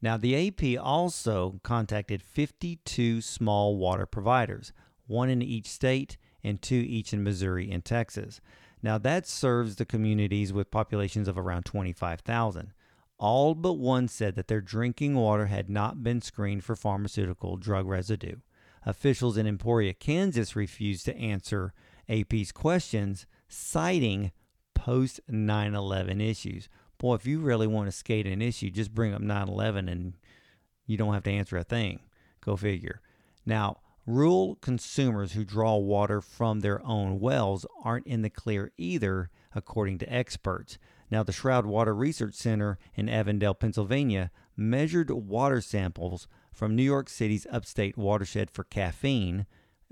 Now, 0.00 0.16
the 0.16 0.48
AP 0.48 0.82
also 0.82 1.60
contacted 1.62 2.22
52 2.22 3.20
small 3.20 3.76
water 3.76 4.06
providers, 4.06 4.72
one 5.06 5.28
in 5.28 5.42
each 5.42 5.66
state 5.66 6.16
and 6.42 6.62
two 6.62 6.82
each 6.88 7.12
in 7.12 7.22
Missouri 7.22 7.70
and 7.70 7.84
Texas. 7.84 8.40
Now, 8.82 8.96
that 8.96 9.26
serves 9.26 9.76
the 9.76 9.84
communities 9.84 10.54
with 10.54 10.70
populations 10.70 11.28
of 11.28 11.36
around 11.36 11.66
25,000. 11.66 12.72
All 13.18 13.54
but 13.54 13.74
one 13.74 14.08
said 14.08 14.34
that 14.34 14.48
their 14.48 14.60
drinking 14.60 15.14
water 15.14 15.46
had 15.46 15.70
not 15.70 16.02
been 16.02 16.20
screened 16.20 16.64
for 16.64 16.74
pharmaceutical 16.74 17.56
drug 17.56 17.86
residue. 17.86 18.36
Officials 18.84 19.36
in 19.36 19.46
Emporia, 19.46 19.94
Kansas 19.94 20.56
refused 20.56 21.04
to 21.04 21.16
answer 21.16 21.72
AP's 22.08 22.50
questions, 22.50 23.26
citing 23.48 24.32
post 24.74 25.20
9 25.28 25.74
11 25.74 26.20
issues. 26.20 26.68
Boy, 26.98 27.14
if 27.14 27.26
you 27.26 27.40
really 27.40 27.66
want 27.66 27.86
to 27.88 27.92
skate 27.92 28.26
an 28.26 28.42
issue, 28.42 28.70
just 28.70 28.94
bring 28.94 29.14
up 29.14 29.20
9 29.20 29.48
11 29.48 29.88
and 29.88 30.14
you 30.86 30.96
don't 30.96 31.14
have 31.14 31.22
to 31.24 31.30
answer 31.30 31.56
a 31.56 31.64
thing. 31.64 32.00
Go 32.40 32.56
figure. 32.56 33.00
Now, 33.46 33.78
rural 34.06 34.56
consumers 34.56 35.32
who 35.32 35.44
draw 35.44 35.76
water 35.76 36.20
from 36.20 36.60
their 36.60 36.84
own 36.84 37.20
wells 37.20 37.64
aren't 37.84 38.06
in 38.06 38.22
the 38.22 38.30
clear 38.30 38.72
either, 38.76 39.30
according 39.54 39.98
to 39.98 40.12
experts. 40.12 40.78
Now, 41.12 41.22
the 41.22 41.30
Stroud 41.30 41.66
Water 41.66 41.94
Research 41.94 42.32
Center 42.32 42.78
in 42.94 43.06
Avondale, 43.10 43.52
Pennsylvania, 43.52 44.30
measured 44.56 45.10
water 45.10 45.60
samples 45.60 46.26
from 46.54 46.74
New 46.74 46.82
York 46.82 47.10
City's 47.10 47.46
upstate 47.52 47.98
watershed 47.98 48.50
for 48.50 48.64
caffeine. 48.64 49.44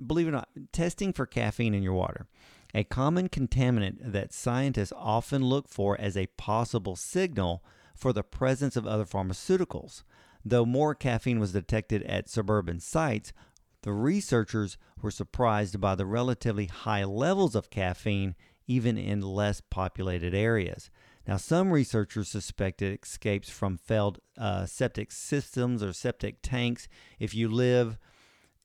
Believe 0.04 0.28
it 0.28 0.30
or 0.30 0.32
not, 0.32 0.48
testing 0.72 1.12
for 1.12 1.26
caffeine 1.26 1.74
in 1.74 1.82
your 1.82 1.92
water 1.92 2.26
a 2.74 2.84
common 2.84 3.28
contaminant 3.28 4.12
that 4.12 4.32
scientists 4.32 4.94
often 4.96 5.44
look 5.44 5.68
for 5.68 6.00
as 6.00 6.16
a 6.16 6.28
possible 6.38 6.96
signal 6.96 7.62
for 7.94 8.14
the 8.14 8.22
presence 8.22 8.74
of 8.74 8.86
other 8.86 9.04
pharmaceuticals. 9.04 10.04
Though 10.42 10.64
more 10.64 10.94
caffeine 10.94 11.38
was 11.38 11.52
detected 11.52 12.02
at 12.04 12.30
suburban 12.30 12.80
sites, 12.80 13.34
the 13.82 13.92
researchers 13.92 14.78
were 15.02 15.10
surprised 15.10 15.82
by 15.82 15.96
the 15.96 16.06
relatively 16.06 16.64
high 16.64 17.04
levels 17.04 17.54
of 17.54 17.68
caffeine 17.68 18.36
even 18.66 18.96
in 18.96 19.20
less 19.20 19.60
populated 19.60 20.32
areas. 20.32 20.90
Now, 21.26 21.36
some 21.36 21.70
researchers 21.70 22.28
suspect 22.28 22.82
it 22.82 23.00
escapes 23.02 23.50
from 23.50 23.76
failed 23.76 24.20
uh, 24.38 24.66
septic 24.66 25.12
systems 25.12 25.82
or 25.82 25.92
septic 25.92 26.38
tanks. 26.42 26.88
If 27.18 27.34
you 27.34 27.48
live 27.48 27.98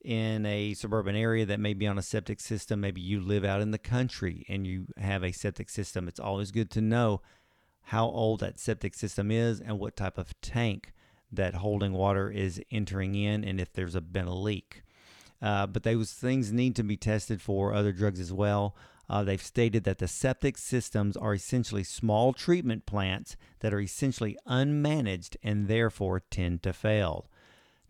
in 0.06 0.46
a 0.46 0.72
suburban 0.74 1.16
area 1.16 1.44
that 1.44 1.58
may 1.58 1.74
be 1.74 1.86
on 1.86 1.98
a 1.98 2.02
septic 2.02 2.38
system. 2.38 2.80
Maybe 2.80 3.00
you 3.00 3.20
live 3.20 3.44
out 3.44 3.60
in 3.60 3.72
the 3.72 3.78
country 3.78 4.46
and 4.48 4.64
you 4.64 4.86
have 4.96 5.24
a 5.24 5.32
septic 5.32 5.68
system. 5.68 6.06
It's 6.06 6.20
always 6.20 6.52
good 6.52 6.70
to 6.72 6.80
know 6.80 7.22
how 7.82 8.06
old 8.06 8.38
that 8.38 8.60
septic 8.60 8.94
system 8.94 9.32
is 9.32 9.60
and 9.60 9.80
what 9.80 9.96
type 9.96 10.16
of 10.16 10.40
tank 10.40 10.92
that 11.32 11.54
holding 11.54 11.92
water 11.92 12.30
is 12.30 12.62
entering 12.70 13.16
in 13.16 13.42
and 13.42 13.60
if 13.60 13.72
there's 13.72 13.96
a, 13.96 14.00
been 14.00 14.28
a 14.28 14.34
leak. 14.34 14.84
Uh, 15.42 15.66
but 15.66 15.82
those 15.82 16.12
things 16.12 16.52
need 16.52 16.76
to 16.76 16.84
be 16.84 16.96
tested 16.96 17.42
for 17.42 17.74
other 17.74 17.92
drugs 17.92 18.20
as 18.20 18.32
well. 18.32 18.76
Uh, 19.08 19.22
they've 19.22 19.42
stated 19.42 19.84
that 19.84 19.98
the 19.98 20.08
septic 20.08 20.58
systems 20.58 21.16
are 21.16 21.34
essentially 21.34 21.84
small 21.84 22.32
treatment 22.32 22.86
plants 22.86 23.36
that 23.60 23.72
are 23.72 23.80
essentially 23.80 24.36
unmanaged 24.48 25.36
and 25.42 25.68
therefore 25.68 26.20
tend 26.20 26.62
to 26.62 26.72
fail. 26.72 27.28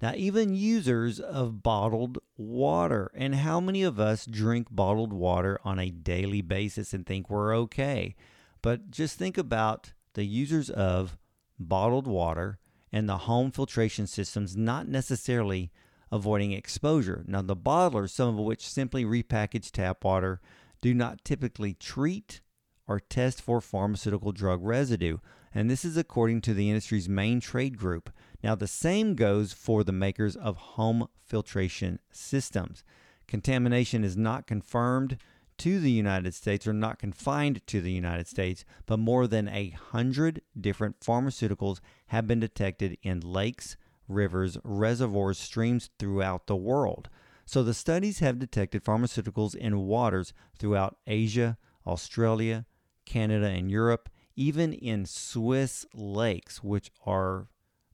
Now, 0.02 0.12
even 0.14 0.54
users 0.54 1.18
of 1.20 1.62
bottled 1.62 2.18
water. 2.36 3.10
And 3.14 3.36
how 3.36 3.60
many 3.60 3.82
of 3.82 3.98
us 3.98 4.26
drink 4.26 4.68
bottled 4.70 5.12
water 5.12 5.58
on 5.64 5.78
a 5.78 5.90
daily 5.90 6.42
basis 6.42 6.92
and 6.92 7.06
think 7.06 7.30
we're 7.30 7.56
okay? 7.56 8.14
But 8.60 8.90
just 8.90 9.18
think 9.18 9.38
about 9.38 9.92
the 10.14 10.24
users 10.24 10.68
of 10.68 11.16
bottled 11.58 12.06
water 12.06 12.58
and 12.92 13.08
the 13.08 13.18
home 13.18 13.50
filtration 13.50 14.06
systems 14.06 14.56
not 14.56 14.86
necessarily 14.86 15.72
avoiding 16.12 16.52
exposure. 16.52 17.24
Now, 17.26 17.42
the 17.42 17.56
bottlers, 17.56 18.10
some 18.10 18.28
of 18.28 18.44
which 18.44 18.68
simply 18.68 19.04
repackage 19.04 19.70
tap 19.70 20.04
water, 20.04 20.40
do 20.86 20.94
not 20.94 21.24
typically 21.24 21.74
treat 21.74 22.40
or 22.86 23.00
test 23.00 23.42
for 23.42 23.60
pharmaceutical 23.60 24.30
drug 24.30 24.64
residue. 24.64 25.18
And 25.52 25.68
this 25.68 25.84
is 25.84 25.96
according 25.96 26.42
to 26.42 26.54
the 26.54 26.68
industry's 26.68 27.08
main 27.08 27.40
trade 27.40 27.76
group. 27.76 28.08
Now, 28.40 28.54
the 28.54 28.68
same 28.68 29.16
goes 29.16 29.52
for 29.52 29.82
the 29.82 29.90
makers 29.90 30.36
of 30.36 30.56
home 30.56 31.08
filtration 31.24 31.98
systems. 32.12 32.84
Contamination 33.26 34.04
is 34.04 34.16
not 34.16 34.46
confirmed 34.46 35.18
to 35.58 35.80
the 35.80 35.90
United 35.90 36.34
States 36.34 36.68
or 36.68 36.72
not 36.72 37.00
confined 37.00 37.66
to 37.66 37.80
the 37.80 37.90
United 37.90 38.28
States, 38.28 38.64
but 38.86 39.00
more 39.00 39.26
than 39.26 39.48
a 39.48 39.70
hundred 39.70 40.40
different 40.56 41.00
pharmaceuticals 41.00 41.80
have 42.08 42.28
been 42.28 42.38
detected 42.38 42.96
in 43.02 43.18
lakes, 43.18 43.76
rivers, 44.06 44.56
reservoirs, 44.62 45.36
streams 45.36 45.90
throughout 45.98 46.46
the 46.46 46.54
world. 46.54 47.08
So 47.46 47.62
the 47.62 47.74
studies 47.74 48.18
have 48.18 48.40
detected 48.40 48.84
pharmaceuticals 48.84 49.54
in 49.54 49.86
waters 49.86 50.34
throughout 50.58 50.98
Asia, 51.06 51.56
Australia, 51.86 52.66
Canada, 53.04 53.46
and 53.46 53.70
Europe, 53.70 54.08
even 54.34 54.72
in 54.72 55.06
Swiss 55.06 55.86
lakes, 55.94 56.62
which 56.62 56.90
are 57.06 57.46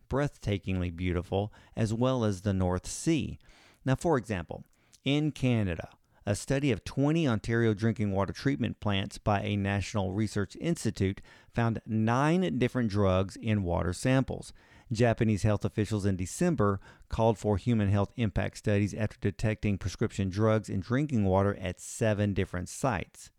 breathtakingly 0.08 0.94
beautiful, 0.94 1.52
as 1.76 1.92
well 1.92 2.24
as 2.24 2.40
the 2.40 2.54
North 2.54 2.86
Sea. 2.86 3.38
Now, 3.84 3.94
for 3.94 4.16
example, 4.16 4.64
in 5.04 5.32
Canada, 5.32 5.90
a 6.24 6.34
study 6.34 6.70
of 6.72 6.84
20 6.84 7.28
Ontario 7.28 7.74
drinking 7.74 8.12
water 8.12 8.32
treatment 8.32 8.80
plants 8.80 9.18
by 9.18 9.42
a 9.42 9.56
National 9.56 10.12
Research 10.12 10.56
Institute 10.60 11.20
found 11.52 11.80
nine 11.84 12.58
different 12.58 12.90
drugs 12.90 13.36
in 13.36 13.64
water 13.64 13.92
samples. 13.92 14.52
Japanese 14.92 15.42
health 15.42 15.64
officials 15.64 16.06
in 16.06 16.16
December 16.16 16.80
called 17.08 17.38
for 17.38 17.56
human 17.56 17.88
health 17.88 18.12
impact 18.16 18.58
studies 18.58 18.94
after 18.94 19.18
detecting 19.20 19.78
prescription 19.78 20.28
drugs 20.28 20.68
in 20.68 20.80
drinking 20.80 21.24
water 21.24 21.56
at 21.60 21.80
seven 21.80 22.34
different 22.34 22.68
sites. 22.68 23.30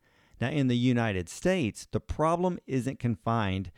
Now, 0.42 0.50
in 0.50 0.68
the 0.68 0.78
United 0.78 1.30
States, 1.30 1.88
the 1.92 2.00
problem 2.00 2.60
isn't 2.68 3.00
confined 3.00 3.72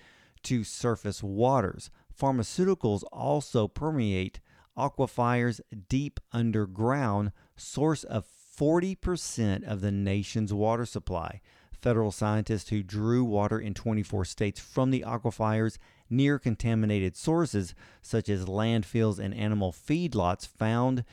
to 0.44 0.64
surface 0.64 1.22
waters. 1.22 1.90
Pharmaceuticals 2.18 3.04
also 3.12 3.68
permeate 3.68 4.40
aquifers 4.78 5.60
deep 5.90 6.20
underground, 6.32 7.32
source 7.56 8.04
of 8.04 8.26
40% 8.58 9.64
of 9.64 9.82
the 9.82 9.92
nation's 9.92 10.54
water 10.54 10.86
supply. 10.86 11.42
Federal 11.74 12.12
scientists 12.12 12.70
who 12.70 12.84
drew 12.84 13.24
water 13.24 13.60
in 13.60 13.74
24 13.74 14.26
states 14.26 14.60
from 14.60 14.92
the 14.92 15.04
aquifers 15.06 15.78
near 16.10 16.40
contaminated 16.40 17.16
sources, 17.16 17.74
such 18.02 18.30
as 18.30 18.46
landfills 18.46 19.20
and 19.20 19.34
animal 19.34 19.72
feedlots, 19.72 20.48
found 20.48 21.04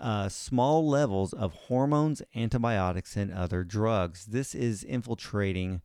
uh, 0.00 0.28
small 0.28 0.88
levels 0.88 1.32
of 1.32 1.52
hormones, 1.52 2.22
antibiotics, 2.34 3.16
and 3.16 3.32
other 3.32 3.64
drugs. 3.64 4.26
This 4.26 4.54
is 4.54 4.82
infiltrating 4.82 5.82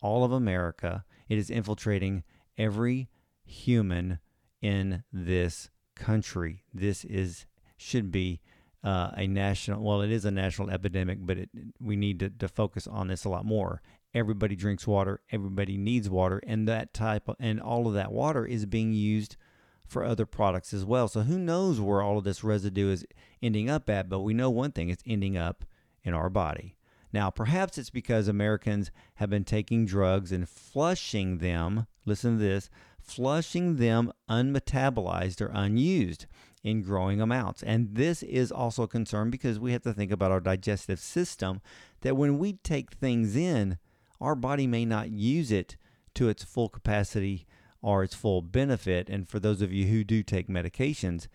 all 0.00 0.24
of 0.24 0.32
America. 0.32 1.04
It 1.28 1.38
is 1.38 1.50
infiltrating 1.50 2.24
every 2.56 3.08
human 3.44 4.18
in 4.60 5.04
this 5.12 5.70
country. 5.94 6.64
This 6.72 7.04
is 7.04 7.46
should 7.76 8.10
be 8.10 8.40
uh, 8.82 9.10
a 9.14 9.26
national. 9.26 9.82
Well, 9.82 10.02
it 10.02 10.10
is 10.10 10.24
a 10.24 10.30
national 10.30 10.70
epidemic, 10.70 11.18
but 11.20 11.38
it, 11.38 11.50
we 11.80 11.96
need 11.96 12.20
to, 12.20 12.30
to 12.30 12.48
focus 12.48 12.86
on 12.86 13.08
this 13.08 13.24
a 13.24 13.28
lot 13.28 13.44
more. 13.44 13.82
Everybody 14.14 14.56
drinks 14.56 14.86
water. 14.86 15.20
Everybody 15.30 15.76
needs 15.76 16.08
water, 16.08 16.40
and 16.46 16.66
that 16.66 16.94
type 16.94 17.28
of, 17.28 17.36
and 17.38 17.60
all 17.60 17.86
of 17.86 17.94
that 17.94 18.12
water 18.12 18.46
is 18.46 18.66
being 18.66 18.92
used 18.92 19.36
for 19.86 20.04
other 20.04 20.26
products 20.26 20.72
as 20.72 20.84
well. 20.84 21.08
So 21.08 21.20
who 21.20 21.38
knows 21.38 21.80
where 21.80 22.02
all 22.02 22.18
of 22.18 22.24
this 22.24 22.44
residue 22.44 22.90
is 22.90 23.06
ending 23.42 23.68
up 23.68 23.88
at? 23.90 24.08
But 24.08 24.20
we 24.20 24.34
know 24.34 24.50
one 24.50 24.72
thing: 24.72 24.88
it's 24.88 25.02
ending 25.06 25.36
up 25.36 25.64
in 26.02 26.14
our 26.14 26.30
body. 26.30 26.76
Now, 27.12 27.30
perhaps 27.30 27.78
it's 27.78 27.90
because 27.90 28.28
Americans 28.28 28.90
have 29.14 29.30
been 29.30 29.44
taking 29.44 29.86
drugs 29.86 30.32
and 30.32 30.48
flushing 30.48 31.38
them. 31.38 31.86
Listen 32.04 32.38
to 32.38 32.42
this 32.42 32.70
flushing 33.08 33.76
them 33.76 34.12
unmetabolized 34.28 35.40
or 35.40 35.50
unused 35.54 36.26
in 36.62 36.82
growing 36.82 37.20
amounts. 37.20 37.62
And 37.62 37.94
this 37.94 38.22
is 38.22 38.52
also 38.52 38.82
a 38.82 38.88
concern 38.88 39.30
because 39.30 39.58
we 39.58 39.72
have 39.72 39.82
to 39.82 39.94
think 39.94 40.12
about 40.12 40.30
our 40.30 40.40
digestive 40.40 40.98
system 40.98 41.60
that 42.02 42.16
when 42.16 42.38
we 42.38 42.54
take 42.54 42.92
things 42.92 43.34
in, 43.34 43.78
our 44.20 44.34
body 44.34 44.66
may 44.66 44.84
not 44.84 45.10
use 45.10 45.50
it 45.50 45.76
to 46.14 46.28
its 46.28 46.42
full 46.42 46.68
capacity 46.68 47.46
or 47.80 48.02
its 48.02 48.14
full 48.14 48.42
benefit. 48.42 49.08
And 49.08 49.28
for 49.28 49.38
those 49.38 49.62
of 49.62 49.72
you 49.72 49.86
who 49.86 50.04
do 50.04 50.22
take 50.22 50.48
medications, 50.48 51.28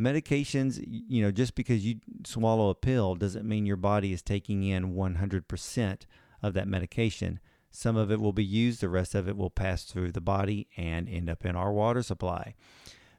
medications, 0.00 0.82
you 0.86 1.22
know, 1.22 1.30
just 1.30 1.54
because 1.54 1.84
you 1.84 1.96
swallow 2.24 2.70
a 2.70 2.74
pill 2.74 3.14
doesn't 3.14 3.48
mean 3.48 3.66
your 3.66 3.76
body 3.76 4.12
is 4.12 4.22
taking 4.22 4.62
in 4.62 4.94
100% 4.94 5.98
of 6.42 6.54
that 6.54 6.68
medication. 6.68 7.40
Some 7.70 7.96
of 7.96 8.10
it 8.10 8.20
will 8.20 8.32
be 8.32 8.44
used, 8.44 8.80
the 8.80 8.88
rest 8.88 9.14
of 9.14 9.28
it 9.28 9.36
will 9.36 9.50
pass 9.50 9.84
through 9.84 10.12
the 10.12 10.20
body 10.20 10.68
and 10.76 11.08
end 11.08 11.28
up 11.28 11.44
in 11.44 11.56
our 11.56 11.72
water 11.72 12.02
supply. 12.02 12.54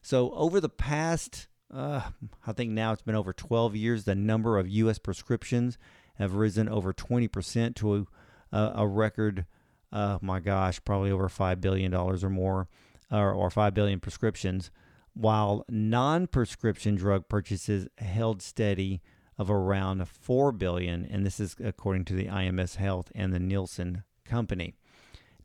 So, 0.01 0.31
over 0.31 0.59
the 0.59 0.69
past, 0.69 1.47
uh, 1.71 2.01
I 2.47 2.53
think 2.53 2.71
now 2.71 2.93
it's 2.93 3.01
been 3.01 3.15
over 3.15 3.33
12 3.33 3.75
years, 3.75 4.05
the 4.05 4.15
number 4.15 4.57
of 4.57 4.67
U.S. 4.67 4.97
prescriptions 4.97 5.77
have 6.15 6.33
risen 6.33 6.67
over 6.67 6.93
20% 6.93 7.75
to 7.75 8.07
a, 8.51 8.71
a 8.75 8.87
record, 8.87 9.45
uh, 9.91 10.17
my 10.21 10.39
gosh, 10.39 10.79
probably 10.83 11.11
over 11.11 11.29
$5 11.29 11.61
billion 11.61 11.93
or 11.93 12.17
more, 12.29 12.67
or, 13.11 13.31
or 13.31 13.49
5 13.49 13.73
billion 13.73 13.99
prescriptions 13.99 14.71
while 15.13 15.65
non 15.69 16.27
prescription 16.27 16.95
drug 16.95 17.27
purchases 17.27 17.87
held 17.97 18.41
steady 18.41 19.01
of 19.37 19.49
around 19.49 20.07
4 20.07 20.51
billion 20.53 21.05
and 21.05 21.25
this 21.25 21.39
is 21.39 21.55
according 21.63 22.05
to 22.05 22.13
the 22.13 22.25
IMS 22.25 22.75
Health 22.75 23.11
and 23.13 23.33
the 23.33 23.39
Nielsen 23.39 24.03
company. 24.25 24.75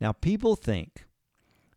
Now 0.00 0.12
people 0.12 0.56
think 0.56 1.06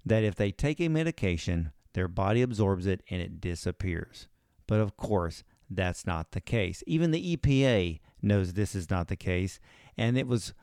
that 0.05 0.24
if 0.24 0.36
they 0.36 0.51
take 0.51 0.79
a 0.79 0.89
medication, 0.89 1.72
their 1.93 2.07
body 2.07 2.41
absorbs 2.41 2.86
it 2.86 3.01
and 3.10 3.22
it 3.22 3.41
disappears. 3.41 4.27
But 4.67 4.79
of 4.79 4.98
course, 4.98 5.43
that's 5.69 6.05
not 6.05 6.31
the 6.31 6.41
case. 6.41 6.84
Even 6.86 7.12
the 7.12 7.36
EPA 7.36 8.00
knows 8.22 8.53
this 8.53 8.75
is 8.75 8.89
not 8.89 9.07
the 9.07 9.15
case, 9.15 9.60
and 9.98 10.17
it 10.17 10.27
was 10.27 10.53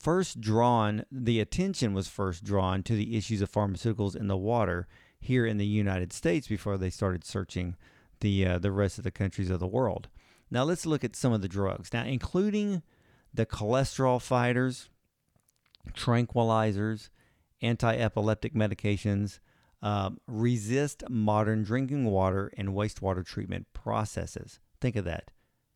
first 0.00 0.40
drawn 0.40 1.04
the 1.12 1.40
attention 1.40 1.92
was 1.92 2.08
first 2.08 2.42
drawn 2.42 2.82
to 2.82 2.96
the 2.96 3.16
issues 3.16 3.42
of 3.42 3.52
pharmaceuticals 3.52 4.16
in 4.16 4.26
the 4.26 4.36
water 4.36 4.88
here 5.20 5.44
in 5.44 5.58
the 5.58 5.66
United 5.66 6.12
States 6.12 6.48
before 6.48 6.78
they 6.78 6.90
started 6.90 7.24
searching 7.24 7.76
the 8.20 8.46
uh, 8.46 8.58
the 8.58 8.72
rest 8.72 8.98
of 8.98 9.04
the 9.04 9.10
countries 9.10 9.50
of 9.50 9.60
the 9.60 9.66
world. 9.66 10.08
Now 10.50 10.64
let's 10.64 10.86
look 10.86 11.04
at 11.04 11.14
some 11.14 11.32
of 11.32 11.42
the 11.42 11.48
drugs. 11.48 11.92
Now 11.92 12.04
including 12.04 12.82
the 13.32 13.46
cholesterol 13.46 14.20
fighters, 14.20 14.88
tranquilizers, 15.92 17.10
anti-epileptic 17.62 18.54
medications, 18.54 19.38
um, 19.82 20.18
resist 20.26 21.04
modern 21.08 21.62
drinking 21.62 22.06
water 22.06 22.50
and 22.56 22.70
wastewater 22.70 23.24
treatment 23.24 23.66
processes. 23.72 24.60
Think 24.80 24.96
of 24.96 25.04
that. 25.04 25.30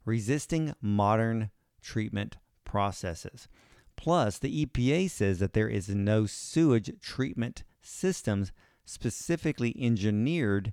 Resisting 0.04 0.75
modern 0.81 1.50
treatment 1.81 2.37
processes. 2.64 3.49
Plus, 3.96 4.38
the 4.38 4.66
EPA 4.66 5.10
says 5.10 5.38
that 5.38 5.52
there 5.52 5.68
is 5.68 5.88
no 5.88 6.26
sewage 6.26 6.90
treatment 7.00 7.64
systems 7.80 8.52
specifically 8.84 9.74
engineered 9.78 10.72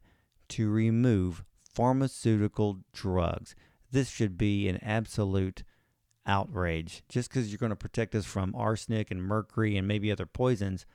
to 0.49 0.69
remove 0.69 1.43
pharmaceutical 1.73 2.79
drugs. 2.93 3.55
This 3.91 4.09
should 4.09 4.37
be 4.37 4.67
an 4.67 4.77
absolute 4.77 5.63
outrage. 6.25 7.03
Just 7.09 7.29
because 7.29 7.49
you're 7.49 7.57
going 7.57 7.71
to 7.71 7.75
protect 7.75 8.15
us 8.15 8.25
from 8.25 8.55
arsenic 8.55 9.11
and 9.11 9.23
mercury 9.23 9.77
and 9.77 9.87
maybe 9.87 10.11
other 10.11 10.25
poisons, 10.25 10.85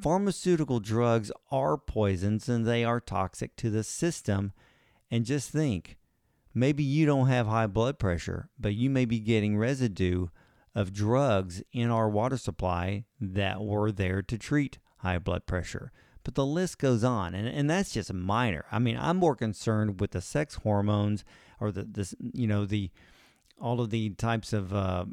pharmaceutical 0.00 0.80
drugs 0.80 1.30
are 1.50 1.76
poisons 1.76 2.48
and 2.48 2.66
they 2.66 2.84
are 2.84 3.00
toxic 3.00 3.56
to 3.56 3.70
the 3.70 3.82
system. 3.82 4.52
And 5.10 5.24
just 5.24 5.50
think 5.50 5.96
maybe 6.54 6.82
you 6.82 7.06
don't 7.06 7.28
have 7.28 7.46
high 7.46 7.66
blood 7.66 7.98
pressure, 7.98 8.48
but 8.58 8.74
you 8.74 8.90
may 8.90 9.04
be 9.04 9.20
getting 9.20 9.56
residue 9.56 10.28
of 10.76 10.92
drugs 10.92 11.62
in 11.72 11.90
our 11.90 12.08
water 12.08 12.36
supply 12.36 13.06
that 13.18 13.64
were 13.64 13.90
there 13.90 14.20
to 14.20 14.36
treat 14.36 14.78
high 14.98 15.18
blood 15.18 15.46
pressure. 15.46 15.90
But 16.22 16.34
the 16.34 16.44
list 16.44 16.78
goes 16.78 17.02
on, 17.02 17.34
and, 17.34 17.48
and 17.48 17.70
that's 17.70 17.92
just 17.92 18.12
minor. 18.12 18.66
I 18.70 18.78
mean, 18.78 18.98
I'm 19.00 19.16
more 19.16 19.34
concerned 19.34 20.00
with 20.00 20.10
the 20.10 20.20
sex 20.20 20.56
hormones 20.56 21.24
or 21.60 21.72
the 21.72 21.84
this 21.84 22.14
you 22.20 22.46
know 22.46 22.66
the 22.66 22.90
all 23.58 23.80
of 23.80 23.88
the 23.88 24.10
types 24.10 24.52
of 24.52 24.74
uh, 24.74 25.06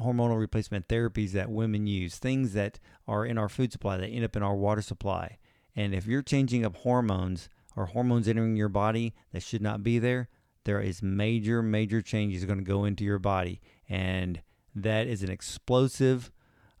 hormonal 0.00 0.38
replacement 0.38 0.88
therapies 0.88 1.32
that 1.32 1.50
women 1.50 1.86
use, 1.86 2.16
things 2.16 2.54
that 2.54 2.80
are 3.06 3.26
in 3.26 3.36
our 3.36 3.50
food 3.50 3.72
supply 3.72 3.98
that 3.98 4.08
end 4.08 4.24
up 4.24 4.36
in 4.36 4.42
our 4.42 4.56
water 4.56 4.80
supply. 4.80 5.36
And 5.76 5.94
if 5.94 6.06
you're 6.06 6.22
changing 6.22 6.64
up 6.64 6.76
hormones 6.76 7.50
or 7.76 7.86
hormones 7.86 8.26
entering 8.26 8.56
your 8.56 8.70
body 8.70 9.12
that 9.32 9.42
should 9.42 9.60
not 9.60 9.82
be 9.82 9.98
there, 9.98 10.28
there 10.64 10.80
is 10.80 11.02
major, 11.02 11.62
major 11.62 12.00
changes 12.00 12.46
going 12.46 12.58
to 12.58 12.64
go 12.64 12.84
into 12.84 13.04
your 13.04 13.18
body. 13.18 13.60
And 13.86 14.40
that 14.74 15.06
is 15.06 15.22
an 15.22 15.30
explosive 15.30 16.30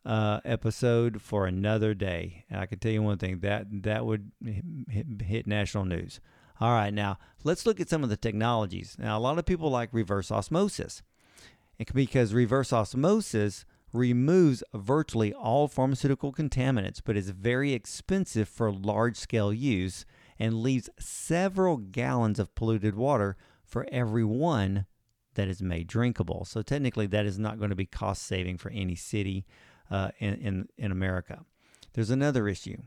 uh, 0.04 0.40
episode 0.44 1.22
for 1.22 1.46
another 1.46 1.94
day. 1.94 2.44
And 2.50 2.60
I 2.60 2.66
can 2.66 2.78
tell 2.78 2.92
you 2.92 3.02
one 3.02 3.18
thing 3.18 3.40
that 3.40 3.66
that 3.82 4.04
would 4.04 4.32
hit, 4.44 5.22
hit 5.22 5.46
national 5.46 5.84
news. 5.84 6.20
All 6.60 6.72
right, 6.72 6.92
now 6.92 7.18
let's 7.42 7.66
look 7.66 7.80
at 7.80 7.88
some 7.88 8.04
of 8.04 8.10
the 8.10 8.16
technologies. 8.16 8.96
Now, 8.98 9.18
a 9.18 9.20
lot 9.20 9.38
of 9.38 9.46
people 9.46 9.70
like 9.70 9.88
reverse 9.92 10.30
osmosis 10.30 11.02
because 11.92 12.32
reverse 12.32 12.72
osmosis 12.72 13.64
removes 13.92 14.62
virtually 14.74 15.32
all 15.32 15.68
pharmaceutical 15.68 16.32
contaminants, 16.32 17.00
but 17.04 17.16
is 17.16 17.30
very 17.30 17.72
expensive 17.72 18.48
for 18.48 18.72
large 18.72 19.16
scale 19.16 19.52
use 19.52 20.04
and 20.38 20.62
leaves 20.62 20.90
several 20.98 21.76
gallons 21.76 22.38
of 22.38 22.54
polluted 22.54 22.94
water 22.96 23.36
for 23.64 23.86
every 23.90 24.24
one 24.24 24.86
that 25.34 25.48
is 25.48 25.62
made 25.62 25.86
drinkable. 25.86 26.44
So 26.44 26.62
technically, 26.62 27.06
that 27.08 27.26
is 27.26 27.38
not 27.38 27.58
going 27.58 27.70
to 27.70 27.76
be 27.76 27.86
cost 27.86 28.22
saving 28.22 28.58
for 28.58 28.70
any 28.70 28.94
city 28.94 29.44
uh, 29.90 30.10
in, 30.18 30.34
in, 30.34 30.68
in 30.76 30.92
America. 30.92 31.44
There's 31.92 32.10
another 32.10 32.48
issue. 32.48 32.78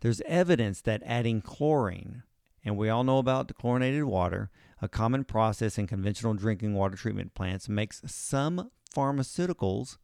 There's 0.00 0.20
evidence 0.22 0.80
that 0.82 1.02
adding 1.04 1.40
chlorine, 1.40 2.22
and 2.64 2.76
we 2.76 2.88
all 2.88 3.04
know 3.04 3.18
about 3.18 3.54
chlorinated 3.56 4.04
water, 4.04 4.50
a 4.80 4.88
common 4.88 5.24
process 5.24 5.76
in 5.76 5.86
conventional 5.86 6.34
drinking 6.34 6.74
water 6.74 6.96
treatment 6.96 7.34
plants, 7.34 7.68
makes 7.68 8.02
some 8.06 8.70
pharmaceuticals 8.94 9.98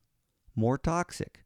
more 0.56 0.76
toxic. 0.76 1.44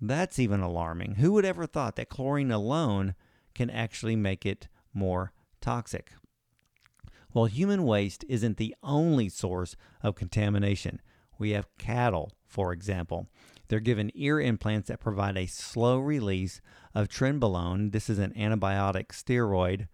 That's 0.00 0.38
even 0.38 0.60
alarming. 0.60 1.16
Who 1.16 1.32
would 1.32 1.44
ever 1.44 1.66
thought 1.66 1.96
that 1.96 2.08
chlorine 2.08 2.50
alone 2.50 3.14
can 3.54 3.70
actually 3.70 4.16
make 4.16 4.44
it 4.44 4.68
more 4.92 5.32
toxic? 5.60 6.12
Well, 7.34 7.46
human 7.46 7.84
waste 7.84 8.24
isn't 8.28 8.56
the 8.56 8.74
only 8.82 9.28
source 9.28 9.76
of 10.02 10.14
contamination. 10.14 11.00
We 11.38 11.50
have 11.50 11.68
cattle, 11.78 12.32
for 12.46 12.72
example. 12.72 13.28
They're 13.68 13.80
given 13.80 14.10
ear 14.14 14.40
implants 14.40 14.88
that 14.88 15.00
provide 15.00 15.36
a 15.36 15.46
slow 15.46 15.98
release 15.98 16.60
of 16.94 17.08
trenbolone. 17.08 17.92
This 17.92 18.08
is 18.08 18.18
an 18.18 18.32
antibiotic 18.32 19.08
steroid 19.08 19.88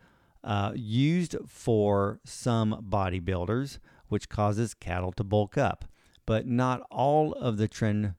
uh, 0.44 0.72
used 0.74 1.36
for 1.46 2.20
some 2.24 2.86
bodybuilders, 2.88 3.78
which 4.08 4.28
causes 4.28 4.74
cattle 4.74 5.12
to 5.12 5.24
bulk 5.24 5.58
up. 5.58 5.84
But 6.26 6.46
not 6.46 6.86
all 6.90 7.32
of 7.32 7.56
the 7.56 7.68
tren, 7.68 8.14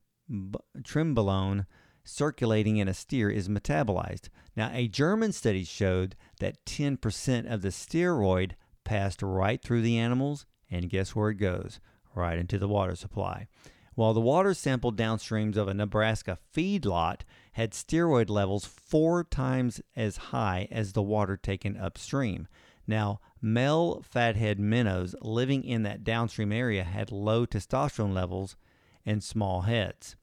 trenbolone 0.84 1.65
circulating 2.04 2.78
in 2.78 2.88
a 2.88 2.93
steer 2.93 3.30
is 3.30 3.47
metabolized. 3.49 4.30
Now, 4.56 4.69
a 4.73 4.88
German 4.88 5.32
study 5.32 5.63
showed 5.63 6.15
that 6.39 6.63
10% 6.65 7.51
of 7.51 7.62
the 7.62 7.69
steroid 7.69 8.51
passed 8.86 9.21
right 9.21 9.62
through 9.62 9.82
the 9.82 9.98
animals, 9.98 10.45
and 10.71 10.89
guess 10.89 11.13
where 11.13 11.32
it 11.32 11.36
goes? 11.36 11.82
Right 12.13 12.38
into 12.38 12.58
the 12.58 12.69
water 12.69 12.95
supply. 12.95 13.48
While 13.95 14.13
the 14.13 14.21
water 14.21 14.54
sampled 14.54 14.98
downstreams 14.98 15.58
of 15.58 15.67
a 15.67 15.74
Nebraska 15.74 16.38
feedlot 16.54 17.21
had 17.54 17.71
steroid 17.71 18.30
levels 18.30 18.65
four 18.65 19.24
times 19.24 19.82
as 19.95 20.17
high 20.17 20.67
as 20.69 20.93
the 20.93 21.02
water 21.02 21.38
taken 21.38 21.78
upstream. 21.78 22.48
Now, 22.88 23.21
male 23.41 24.04
fathead 24.04 24.60
minnows 24.60 25.15
living 25.21 25.63
in 25.63 25.84
that 25.84 26.04
downstream 26.04 26.52
area 26.52 26.84
had 26.84 27.12
low 27.12 27.45
testosterone 27.45 28.13
levels 28.13 28.58
and 29.06 29.24
small 29.24 29.62
heads. 29.62 30.15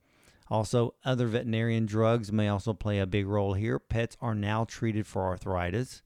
Also, 0.48 0.94
other 1.02 1.26
veterinarian 1.26 1.86
drugs 1.86 2.30
may 2.30 2.48
also 2.48 2.74
play 2.74 2.98
a 2.98 3.06
big 3.06 3.26
role 3.26 3.54
here. 3.54 3.78
Pets 3.78 4.18
are 4.20 4.34
now 4.34 4.64
treated 4.64 5.06
for 5.06 5.22
arthritis, 5.22 6.02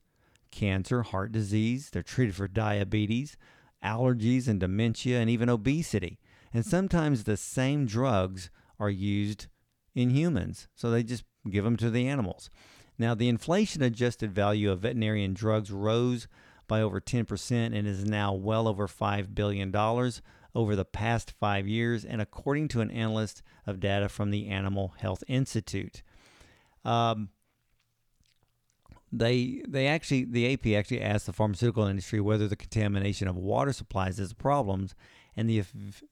cancer, 0.51 1.03
heart 1.03 1.31
disease, 1.31 1.89
they're 1.89 2.03
treated 2.03 2.35
for 2.35 2.47
diabetes, 2.47 3.37
allergies, 3.83 4.47
and 4.47 4.59
dementia, 4.59 5.19
and 5.19 5.29
even 5.29 5.49
obesity. 5.49 6.19
And 6.53 6.65
sometimes 6.65 7.23
the 7.23 7.37
same 7.37 7.85
drugs 7.85 8.49
are 8.79 8.89
used 8.89 9.47
in 9.93 10.11
humans, 10.11 10.67
so 10.75 10.89
they 10.89 11.03
just 11.03 11.23
give 11.49 11.63
them 11.63 11.77
to 11.77 11.89
the 11.89 12.07
animals. 12.07 12.49
Now, 12.97 13.13
the 13.13 13.29
inflation 13.29 13.83
adjusted 13.83 14.31
value 14.31 14.71
of 14.71 14.79
veterinarian 14.79 15.33
drugs 15.33 15.71
rose 15.71 16.27
by 16.67 16.81
over 16.81 16.99
10% 16.99 17.51
and 17.51 17.87
is 17.87 18.05
now 18.05 18.33
well 18.33 18.67
over 18.67 18.87
$5 18.87 19.35
billion 19.35 19.73
over 20.55 20.75
the 20.75 20.85
past 20.85 21.31
five 21.39 21.67
years, 21.67 22.03
and 22.03 22.21
according 22.21 22.67
to 22.69 22.81
an 22.81 22.91
analyst 22.91 23.43
of 23.65 23.79
data 23.79 24.09
from 24.09 24.31
the 24.31 24.47
Animal 24.47 24.95
Health 24.97 25.23
Institute. 25.27 26.01
Um, 26.83 27.29
they 29.11 29.61
they 29.67 29.87
actually 29.87 30.25
the 30.25 30.53
AP 30.53 30.67
actually 30.77 31.01
asked 31.01 31.25
the 31.25 31.33
pharmaceutical 31.33 31.85
industry 31.85 32.19
whether 32.19 32.47
the 32.47 32.55
contamination 32.55 33.27
of 33.27 33.35
water 33.35 33.73
supplies 33.73 34.19
is 34.19 34.31
a 34.31 34.35
problem, 34.35 34.87
and 35.35 35.49
the 35.49 35.63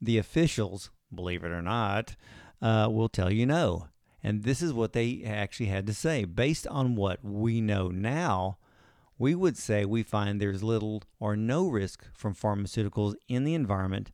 the 0.01 0.17
officials, 0.17 0.91
believe 1.13 1.43
it 1.43 1.51
or 1.51 1.61
not, 1.61 2.15
uh, 2.61 2.87
will 2.89 3.09
tell 3.09 3.31
you 3.31 3.45
no. 3.45 3.87
And 4.23 4.43
this 4.43 4.61
is 4.61 4.73
what 4.73 4.93
they 4.93 5.21
actually 5.23 5.67
had 5.67 5.85
to 5.87 5.93
say. 5.93 6.25
Based 6.25 6.65
on 6.67 6.95
what 6.95 7.23
we 7.23 7.61
know 7.61 7.89
now, 7.89 8.57
we 9.19 9.35
would 9.35 9.55
say 9.57 9.85
we 9.85 10.01
find 10.01 10.41
there's 10.41 10.63
little 10.63 11.03
or 11.19 11.35
no 11.35 11.67
risk 11.67 12.05
from 12.13 12.33
pharmaceuticals 12.33 13.13
in 13.27 13.43
the 13.43 13.53
environment 13.53 14.11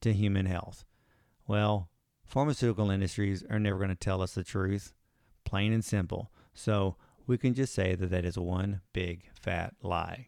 to 0.00 0.14
human 0.14 0.46
health. 0.46 0.84
Well, 1.46 1.90
pharmaceutical 2.24 2.90
industries 2.90 3.44
are 3.50 3.58
never 3.58 3.76
going 3.76 3.90
to 3.90 3.96
tell 3.96 4.22
us 4.22 4.34
the 4.34 4.44
truth, 4.44 4.94
plain 5.44 5.72
and 5.72 5.84
simple. 5.84 6.30
So 6.54 6.96
we 7.30 7.38
can 7.38 7.54
just 7.54 7.72
say 7.72 7.94
that 7.94 8.10
that 8.10 8.24
is 8.24 8.36
one 8.36 8.80
big 8.92 9.30
fat 9.40 9.72
lie. 9.82 10.26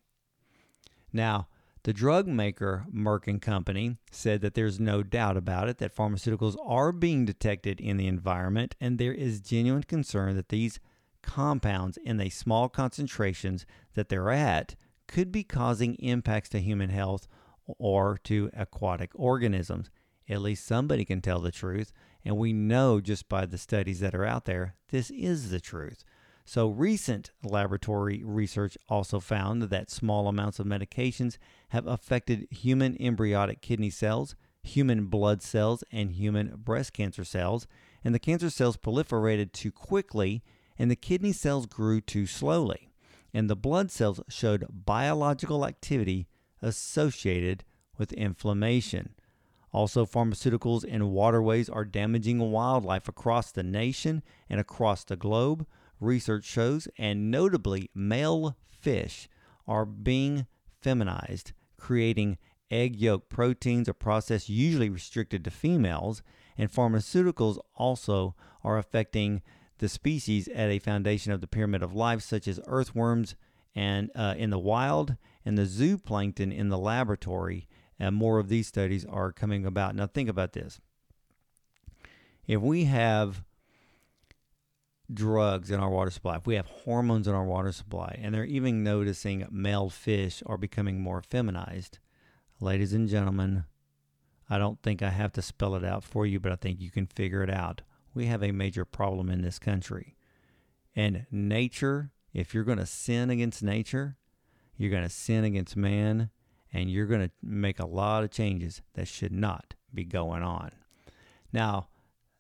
Now, 1.12 1.49
the 1.83 1.93
drug 1.93 2.29
maker 2.29 2.87
Merck 2.95 3.27
and 3.27 3.43
Company 3.43 3.97
said 4.12 4.41
that 4.41 4.55
there's 4.55 4.79
no 4.79 5.03
doubt 5.03 5.37
about 5.37 5.69
it 5.69 5.79
that 5.79 5.97
pharmaceuticals 5.97 6.55
are 6.65 6.93
being 6.93 7.25
detected 7.25 7.81
in 7.81 7.97
the 7.97 8.07
environment, 8.07 8.77
and 8.81 8.99
there 8.99 9.12
is 9.12 9.41
genuine 9.41 9.83
concern 9.83 10.37
that 10.37 10.51
these 10.51 10.79
compounds 11.23 11.99
in 12.05 12.19
the 12.19 12.31
small 12.31 12.69
concentrations 12.69 13.67
that 13.95 14.09
they're 14.09 14.31
at 14.31 14.77
could 15.09 15.33
be 15.33 15.43
causing 15.43 15.97
impacts 15.97 16.51
to 16.51 16.61
human 16.61 16.91
health 16.91 17.27
or 17.79 18.17
to 18.23 18.49
aquatic 18.57 19.11
organisms. 19.17 19.91
At 20.29 20.41
least 20.41 20.65
somebody 20.65 21.05
can 21.05 21.21
tell 21.21 21.41
the 21.41 21.51
truth, 21.51 21.93
and 22.25 22.37
we 22.37 22.53
know 22.53 23.01
just 23.01 23.29
by 23.29 23.45
the 23.45 23.59
studies 23.59 23.99
that 23.99 24.15
are 24.15 24.25
out 24.25 24.45
there, 24.45 24.77
this 24.91 25.11
is 25.11 25.51
the 25.51 25.59
truth. 25.59 26.05
So, 26.45 26.69
recent 26.69 27.31
laboratory 27.45 28.23
research 28.25 28.77
also 28.89 29.21
found 29.21 29.63
that 29.63 29.91
small 29.91 30.27
amounts 30.27 30.59
of 30.59 30.67
medications 30.67 31.39
have 31.69 31.87
affected 31.87 32.49
human 32.51 33.01
embryonic 33.01 33.61
kidney 33.61 33.91
cells, 33.91 34.35
human 34.63 35.07
blood 35.07 35.43
cells, 35.43 35.85
and 35.93 36.13
human 36.13 36.57
breast 36.57 36.93
cancer 36.93 37.25
cells. 37.25 37.67
And 38.05 38.15
the 38.15 38.19
cancer 38.19 38.51
cells 38.51 38.77
proliferated 38.77 39.53
too 39.53 39.71
quickly, 39.71 40.43
and 40.77 40.91
the 40.91 40.97
kidney 40.97 41.33
cells 41.33 41.67
grew 41.67 42.01
too 42.01 42.27
slowly. 42.27 42.91
And 43.33 43.49
the 43.49 43.57
blood 43.57 43.91
cells 43.91 44.21
showed 44.29 44.67
biological 44.69 45.65
activity 45.65 46.27
associated 46.61 47.65
with 47.97 48.13
inflammation. 48.15 49.15
Also, 49.73 50.05
pharmaceuticals 50.05 50.85
in 50.85 51.13
waterways 51.13 51.69
are 51.71 51.85
damaging 51.85 52.39
wildlife 52.39 53.09
across 53.09 53.53
the 53.53 53.63
nation 53.63 54.23
and 54.51 54.61
across 54.61 55.05
the 55.05 55.17
globe 55.17 55.67
research 56.03 56.45
shows, 56.45 56.88
and 56.99 57.31
notably, 57.31 57.91
male 57.95 58.57
fish 58.67 59.29
are 59.67 59.85
being 59.85 60.47
feminized, 60.81 61.53
creating 61.77 62.38
egg 62.71 62.97
yolk 62.97 63.29
proteins, 63.29 63.88
a 63.88 63.95
process 63.95 64.49
usually 64.49 64.91
restricted 64.91 65.45
to 65.45 65.51
females, 65.51 66.23
and 66.57 66.73
pharmaceuticals 66.73 67.59
also 67.75 68.35
are 68.65 68.79
affecting 68.79 69.43
the 69.79 69.88
species 69.88 70.49
at 70.49 70.71
a 70.71 70.79
foundation 70.79 71.33
of 71.33 71.41
the 71.41 71.47
pyramid 71.47 71.83
of 71.83 71.95
life, 71.95 72.23
such 72.23 72.47
as 72.47 72.61
earthworms 72.67 73.35
and 73.75 74.11
uh, 74.15 74.35
in 74.37 74.51
the 74.51 74.59
wild 74.59 75.17
and 75.45 75.59
the 75.59 75.62
zooplankton 75.62 76.55
in 76.57 76.69
the 76.69 76.79
laboratory. 76.79 77.67
And 77.99 78.15
more 78.15 78.38
of 78.38 78.49
these 78.49 78.67
studies 78.67 79.05
are 79.05 79.33
coming 79.33 79.67
about. 79.67 79.95
Now, 79.95 80.07
think 80.07 80.29
about 80.29 80.53
this. 80.53 80.81
If 82.47 82.61
we 82.61 82.85
have 82.85 83.45
drugs 85.14 85.70
in 85.70 85.81
our 85.81 85.90
water 85.90 86.11
supply, 86.11 86.37
if 86.37 86.46
we 86.46 86.55
have 86.55 86.66
hormones 86.66 87.29
in 87.29 87.35
our 87.35 87.44
water 87.44 87.72
supply, 87.72 88.18
and 88.20 88.35
they're 88.35 88.44
even 88.44 88.83
noticing 88.83 89.46
male 89.51 89.90
fish 89.90 90.42
are 90.46 90.59
becoming 90.59 91.01
more 91.01 91.22
feminized, 91.22 91.98
ladies 92.61 92.92
and 92.92 93.09
gentlemen, 93.09 93.64
I 94.48 94.59
don't 94.59 94.83
think 94.83 95.03
I 95.03 95.11
have 95.11 95.33
to 95.33 95.42
spell 95.42 95.75
it 95.75 95.85
out 95.85 96.05
for 96.05 96.27
you, 96.27 96.40
but 96.40 96.53
I 96.53 96.57
think 96.57 96.81
you 96.81 96.90
can 96.90 97.07
figure 97.07 97.42
it 97.42 97.51
out. 97.51 97.83
We 98.14 98.27
have 98.27 98.42
a 98.42 98.53
major 98.53 98.85
problem 98.85 99.31
in 99.31 99.42
this 99.42 99.59
country. 99.59 100.16
And 100.94 101.27
nature, 101.31 102.11
if 102.35 102.53
you're 102.53 102.64
going 102.64 102.79
to 102.79 102.87
sin 102.87 103.31
against 103.31 103.62
nature, 103.62 104.16
you're 104.77 104.90
going 104.90 105.05
to 105.05 105.09
sin 105.09 105.44
against 105.44 105.77
man, 105.77 106.31
and 106.72 106.90
you're 106.90 107.07
going 107.07 107.29
to 107.29 107.31
make 107.42 107.79
a 107.79 107.87
lot 107.87 108.25
of 108.25 108.31
changes 108.31 108.83
that 108.94 109.09
should 109.09 109.33
not 109.33 109.75
be 109.92 110.05
going 110.05 110.42
on. 110.42 110.72
Now, 111.53 111.88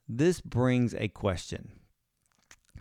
this 0.08 0.40
brings 0.40 0.94
a 0.94 1.08
question 1.08 1.72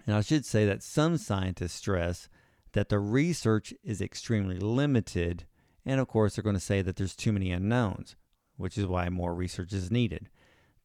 and 0.05 0.15
I 0.15 0.21
should 0.21 0.45
say 0.45 0.65
that 0.65 0.83
some 0.83 1.17
scientists 1.17 1.73
stress 1.73 2.29
that 2.73 2.89
the 2.89 2.99
research 2.99 3.73
is 3.83 4.01
extremely 4.01 4.57
limited, 4.57 5.45
and 5.85 5.99
of 5.99 6.07
course, 6.07 6.35
they're 6.35 6.43
going 6.43 6.55
to 6.55 6.59
say 6.59 6.81
that 6.81 6.95
there's 6.95 7.15
too 7.15 7.31
many 7.31 7.51
unknowns, 7.51 8.15
which 8.57 8.77
is 8.77 8.85
why 8.85 9.09
more 9.09 9.33
research 9.33 9.73
is 9.73 9.91
needed. 9.91 10.29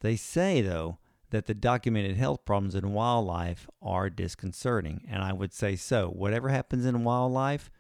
They 0.01 0.17
say, 0.17 0.61
though, 0.61 0.99
that 1.31 1.47
the 1.47 1.55
documented 1.55 2.17
health 2.17 2.45
problems 2.45 2.75
in 2.75 2.93
wildlife 2.93 3.69
are 3.83 4.11
disconcerting, 4.11 5.07
and 5.09 5.23
I 5.23 5.33
would 5.33 5.53
say 5.53 5.77
so. 5.77 6.09
Whatever 6.09 6.49
happens 6.49 6.85
in 6.85 7.05
wildlife 7.05 7.71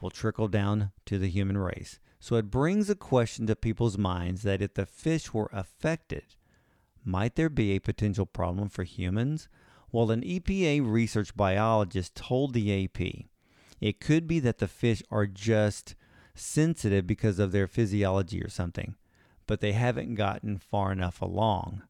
will 0.00 0.10
trickle 0.10 0.48
down 0.48 0.92
to 1.06 1.18
the 1.18 1.28
human 1.28 1.58
race. 1.58 1.98
So 2.20 2.36
it 2.36 2.50
brings 2.50 2.90
a 2.90 2.94
question 2.94 3.46
to 3.46 3.56
people's 3.56 3.98
minds 3.98 4.42
that 4.42 4.62
if 4.62 4.74
the 4.74 4.86
fish 4.86 5.32
were 5.32 5.50
affected, 5.52 6.36
might 7.04 7.34
there 7.34 7.48
be 7.48 7.72
a 7.72 7.80
potential 7.80 8.26
problem 8.26 8.68
for 8.68 8.84
humans? 8.84 9.48
Well, 9.92 10.10
an 10.10 10.22
EPA 10.22 10.90
research 10.90 11.36
biologist 11.36 12.14
told 12.14 12.54
the 12.54 12.84
AP 12.84 13.26
it 13.80 14.00
could 14.00 14.26
be 14.26 14.40
that 14.40 14.58
the 14.58 14.68
fish 14.68 15.02
are 15.10 15.26
just 15.26 15.94
sensitive 16.34 17.06
because 17.06 17.38
of 17.38 17.52
their 17.52 17.66
physiology 17.66 18.42
or 18.42 18.48
something, 18.48 18.94
but 19.46 19.60
they 19.60 19.72
haven't 19.72 20.14
gotten 20.14 20.56
far 20.56 20.92
enough 20.92 21.20
along. 21.20 21.82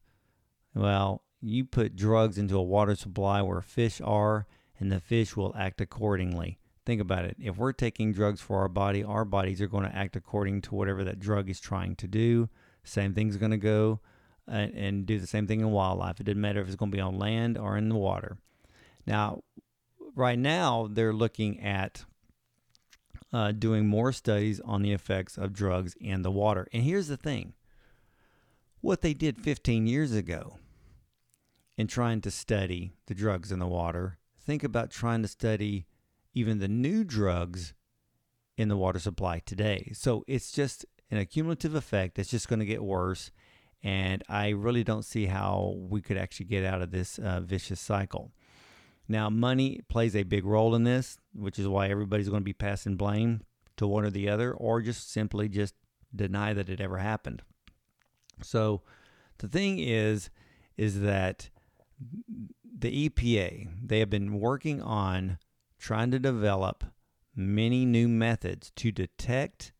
Well, 0.75 1.23
you 1.39 1.63
put 1.63 1.95
drugs 1.95 2.37
into 2.37 2.57
a 2.57 2.63
water 2.63 2.95
supply 2.95 3.41
where 3.41 3.61
fish 3.61 4.01
are, 4.01 4.47
and 4.79 4.91
the 4.91 4.99
fish 4.99 5.37
will 5.37 5.55
act 5.57 5.79
accordingly. 5.79 6.57
Think 6.85 6.99
about 6.99 7.23
it. 7.23 7.37
If 7.39 7.57
we're 7.57 7.71
taking 7.71 8.11
drugs 8.11 8.41
for 8.41 8.59
our 8.59 8.67
body, 8.67 9.03
our 9.03 9.23
bodies 9.23 9.61
are 9.61 9.67
going 9.67 9.85
to 9.85 9.95
act 9.95 10.17
according 10.17 10.61
to 10.63 10.75
whatever 10.75 11.05
that 11.05 11.19
drug 11.19 11.49
is 11.49 11.61
trying 11.61 11.95
to 11.97 12.07
do. 12.07 12.49
Same 12.83 13.13
thing's 13.13 13.37
going 13.37 13.51
to 13.51 13.57
go 13.57 14.01
and, 14.47 14.73
and 14.73 15.05
do 15.05 15.19
the 15.19 15.27
same 15.27 15.47
thing 15.47 15.61
in 15.61 15.71
wildlife. 15.71 16.19
It 16.19 16.23
doesn't 16.23 16.41
matter 16.41 16.61
if 16.61 16.67
it's 16.67 16.75
going 16.75 16.91
to 16.91 16.95
be 16.95 17.01
on 17.01 17.17
land 17.17 17.57
or 17.57 17.77
in 17.77 17.89
the 17.89 17.95
water. 17.95 18.37
Now, 19.05 19.43
right 20.15 20.39
now, 20.39 20.87
they're 20.91 21.13
looking 21.13 21.59
at 21.61 22.05
uh, 23.31 23.51
doing 23.51 23.87
more 23.87 24.11
studies 24.11 24.59
on 24.61 24.81
the 24.81 24.91
effects 24.91 25.37
of 25.37 25.53
drugs 25.53 25.95
in 25.99 26.21
the 26.21 26.31
water. 26.31 26.67
And 26.71 26.83
here's 26.83 27.07
the 27.07 27.17
thing 27.17 27.53
what 28.81 29.01
they 29.01 29.13
did 29.13 29.39
15 29.39 29.87
years 29.87 30.13
ago 30.13 30.57
in 31.77 31.87
trying 31.87 32.21
to 32.21 32.29
study 32.29 32.93
the 33.07 33.15
drugs 33.15 33.51
in 33.51 33.59
the 33.59 33.67
water, 33.67 34.19
think 34.37 34.63
about 34.63 34.91
trying 34.91 35.21
to 35.21 35.27
study 35.27 35.87
even 36.33 36.59
the 36.59 36.67
new 36.67 37.03
drugs 37.03 37.73
in 38.57 38.67
the 38.67 38.77
water 38.77 38.99
supply 38.99 39.39
today. 39.39 39.91
So 39.95 40.23
it's 40.27 40.51
just 40.51 40.85
an 41.09 41.17
accumulative 41.17 41.75
effect 41.75 42.15
that's 42.15 42.29
just 42.29 42.47
going 42.47 42.59
to 42.59 42.65
get 42.65 42.83
worse 42.83 43.31
and 43.83 44.23
I 44.29 44.49
really 44.49 44.83
don't 44.83 45.03
see 45.03 45.25
how 45.25 45.75
we 45.77 46.01
could 46.01 46.17
actually 46.17 46.45
get 46.45 46.63
out 46.63 46.81
of 46.81 46.91
this 46.91 47.19
uh, 47.19 47.41
vicious 47.41 47.81
cycle. 47.81 48.31
Now, 49.07 49.29
money 49.29 49.81
plays 49.89 50.15
a 50.15 50.23
big 50.23 50.45
role 50.45 50.73
in 50.75 50.85
this, 50.85 51.17
which 51.33 51.59
is 51.59 51.67
why 51.67 51.89
everybody's 51.89 52.29
going 52.29 52.41
to 52.41 52.45
be 52.45 52.53
passing 52.53 52.95
blame 52.95 53.41
to 53.75 53.85
one 53.85 54.05
or 54.05 54.09
the 54.09 54.29
other, 54.29 54.53
or 54.53 54.81
just 54.81 55.11
simply 55.11 55.49
just 55.49 55.75
deny 56.15 56.53
that 56.53 56.69
it 56.69 56.79
ever 56.79 56.97
happened. 56.97 57.41
So, 58.41 58.81
the 59.39 59.49
thing 59.49 59.79
is, 59.79 60.29
is 60.77 61.01
that 61.01 61.49
the 62.79 63.09
EPA 63.09 63.69
they 63.83 63.99
have 63.99 64.09
been 64.09 64.39
working 64.39 64.81
on 64.81 65.37
trying 65.79 66.11
to 66.11 66.19
develop 66.19 66.83
many 67.35 67.85
new 67.85 68.07
methods 68.07 68.71
to 68.75 68.91
detect 68.91 69.73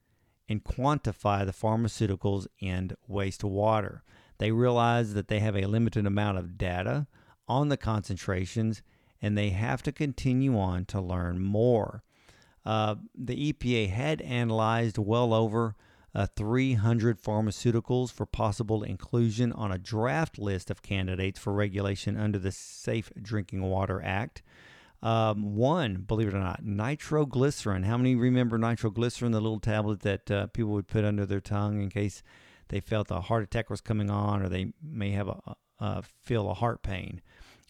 and 0.49 0.63
quantify 0.63 1.45
the 1.45 1.53
pharmaceuticals 1.53 2.47
and 2.61 2.95
wastewater. 3.09 4.01
They 4.37 4.51
realize 4.51 5.13
that 5.13 5.27
they 5.27 5.39
have 5.39 5.55
a 5.55 5.65
limited 5.65 6.05
amount 6.05 6.37
of 6.37 6.57
data 6.57 7.07
on 7.47 7.69
the 7.69 7.77
concentrations 7.77 8.81
and 9.21 9.37
they 9.37 9.51
have 9.51 9.81
to 9.83 9.91
continue 9.91 10.59
on 10.59 10.85
to 10.85 10.99
learn 10.99 11.39
more. 11.39 12.03
Uh, 12.65 12.95
the 13.15 13.53
EPA 13.53 13.89
had 13.89 14.21
analyzed 14.21 14.97
well 14.97 15.33
over 15.33 15.75
uh, 16.15 16.27
300 16.35 17.21
pharmaceuticals 17.21 18.11
for 18.11 18.25
possible 18.25 18.83
inclusion 18.83 19.51
on 19.53 19.71
a 19.71 19.77
draft 19.77 20.37
list 20.37 20.69
of 20.69 20.81
candidates 20.81 21.39
for 21.39 21.53
regulation 21.53 22.17
under 22.17 22.37
the 22.37 22.51
Safe 22.51 23.11
Drinking 23.21 23.63
Water 23.63 24.01
Act. 24.03 24.43
Um, 25.03 25.55
one, 25.55 26.05
believe 26.07 26.29
it 26.29 26.33
or 26.33 26.39
not, 26.39 26.63
nitroglycerin. 26.63 27.83
How 27.83 27.97
many 27.97 28.15
remember 28.15 28.57
nitroglycerin, 28.57 29.33
the 29.33 29.41
little 29.41 29.59
tablet 29.59 29.99
that 29.99 30.31
uh, 30.31 30.47
people 30.47 30.71
would 30.71 30.87
put 30.87 31.03
under 31.03 31.25
their 31.25 31.41
tongue 31.41 31.81
in 31.81 31.89
case 31.89 32.23
they 32.69 32.79
felt 32.79 33.11
a 33.11 33.19
heart 33.19 33.43
attack 33.43 33.69
was 33.69 33.81
coming 33.81 34.09
on 34.09 34.41
or 34.41 34.47
they 34.47 34.71
may 34.81 35.11
have 35.11 35.27
a, 35.27 36.01
feel 36.21 36.49
a 36.49 36.53
heart 36.53 36.83
pain? 36.83 37.21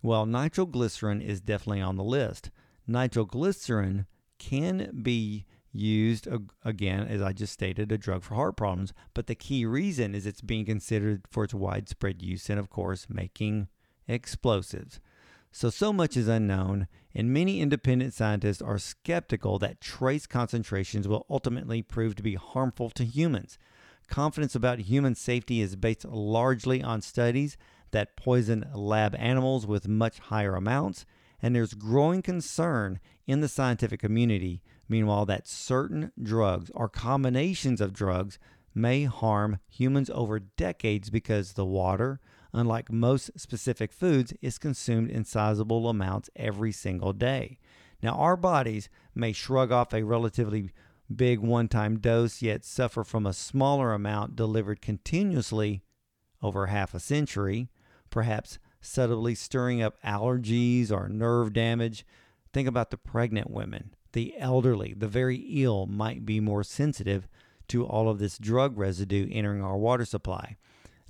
Well, 0.04 0.28
nitroglycerin 0.28 1.22
is 1.22 1.42
definitely 1.42 1.82
on 1.82 1.98
the 1.98 2.04
list. 2.04 2.52
Nitroglycerin 2.86 4.06
can 4.38 5.00
be 5.02 5.46
used 5.72 6.28
again, 6.64 7.08
as 7.08 7.24
I 7.24 7.34
just 7.34 7.54
stated, 7.54 7.92
a 7.92 7.98
drug 7.98 8.22
for 8.22 8.36
heart 8.36 8.58
problems. 8.58 8.94
But 9.16 9.26
the 9.26 9.34
key 9.34 9.66
reason 9.66 10.14
is 10.14 10.28
it's 10.28 10.42
being 10.42 10.66
considered 10.66 11.24
for 11.32 11.46
its 11.46 11.54
widespread 11.56 12.22
use 12.22 12.48
and, 12.52 12.60
of 12.60 12.70
course, 12.70 13.08
making 13.10 13.70
explosives. 14.08 15.00
So, 15.52 15.70
so 15.70 15.94
much 15.94 16.18
is 16.18 16.28
unknown, 16.28 16.88
and 17.16 17.34
many 17.34 17.62
independent 17.62 18.14
scientists 18.14 18.62
are 18.62 18.78
skeptical 18.78 19.60
that 19.60 19.82
trace 19.82 20.26
concentrations 20.26 21.08
will 21.08 21.26
ultimately 21.30 21.82
prove 21.82 22.16
to 22.16 22.24
be 22.24 22.36
harmful 22.36 22.90
to 22.92 23.04
humans. 23.04 23.58
Confidence 24.08 24.56
about 24.56 24.80
human 24.80 25.16
safety 25.16 25.62
is 25.62 25.76
based 25.76 26.06
largely 26.06 26.82
on 26.84 27.02
studies 27.02 27.58
that 27.92 28.18
poison 28.18 28.66
lab 28.74 29.16
animals 29.16 29.66
with 29.66 29.88
much 29.88 30.20
higher 30.20 30.56
amounts, 30.56 31.06
and 31.42 31.56
there's 31.56 31.74
growing 31.74 32.22
concern 32.22 33.00
in 33.28 33.42
the 33.42 33.48
scientific 33.48 34.00
community, 34.00 34.62
meanwhile, 34.90 35.26
that 35.26 35.48
certain 35.48 36.12
drugs 36.22 36.72
or 36.74 36.90
combinations 36.90 37.80
of 37.80 37.94
drugs 37.94 38.40
may 38.76 39.04
harm 39.04 39.60
humans 39.70 40.10
over 40.10 40.40
decades 40.40 41.10
because 41.10 41.54
the 41.54 41.66
water, 41.66 42.20
unlike 42.54 42.92
most 42.92 43.32
specific 43.36 43.92
foods, 43.92 44.34
is 44.42 44.58
consumed 44.58 45.10
in 45.10 45.26
sizable 45.26 45.90
amounts 45.90 46.30
every 46.36 46.72
single 46.72 47.14
day. 47.14 47.58
Now, 48.02 48.16
our 48.16 48.38
bodies 48.38 48.90
may 49.16 49.32
shrug 49.32 49.72
off 49.72 49.94
a 49.94 50.04
relatively 50.04 50.72
big 51.14 51.40
one 51.40 51.68
time 51.68 52.00
dose, 52.00 52.42
yet 52.42 52.64
suffer 52.66 53.04
from 53.04 53.26
a 53.26 53.34
smaller 53.34 53.94
amount 53.94 54.36
delivered 54.36 54.82
continuously 54.82 55.84
over 56.42 56.68
half 56.68 56.94
a 56.94 57.00
century, 57.00 57.70
perhaps 58.10 58.60
subtly 58.82 59.34
stirring 59.34 59.82
up 59.82 60.02
allergies 60.04 60.92
or 60.92 61.08
nerve 61.08 61.54
damage. 61.54 62.06
Think 62.52 62.68
about 62.68 62.92
the 62.92 62.98
pregnant 62.98 63.50
women, 63.50 63.96
the 64.12 64.36
elderly, 64.38 64.94
the 64.96 65.08
very 65.08 65.38
ill 65.38 65.86
might 65.88 66.26
be 66.26 66.40
more 66.40 66.64
sensitive 66.64 67.28
to 67.70 67.86
all 67.86 68.10
of 68.10 68.20
this 68.20 68.38
drug 68.38 68.78
residue 68.78 69.28
entering 69.32 69.64
our 69.64 69.78
water 69.78 70.06
supply. 70.06 70.58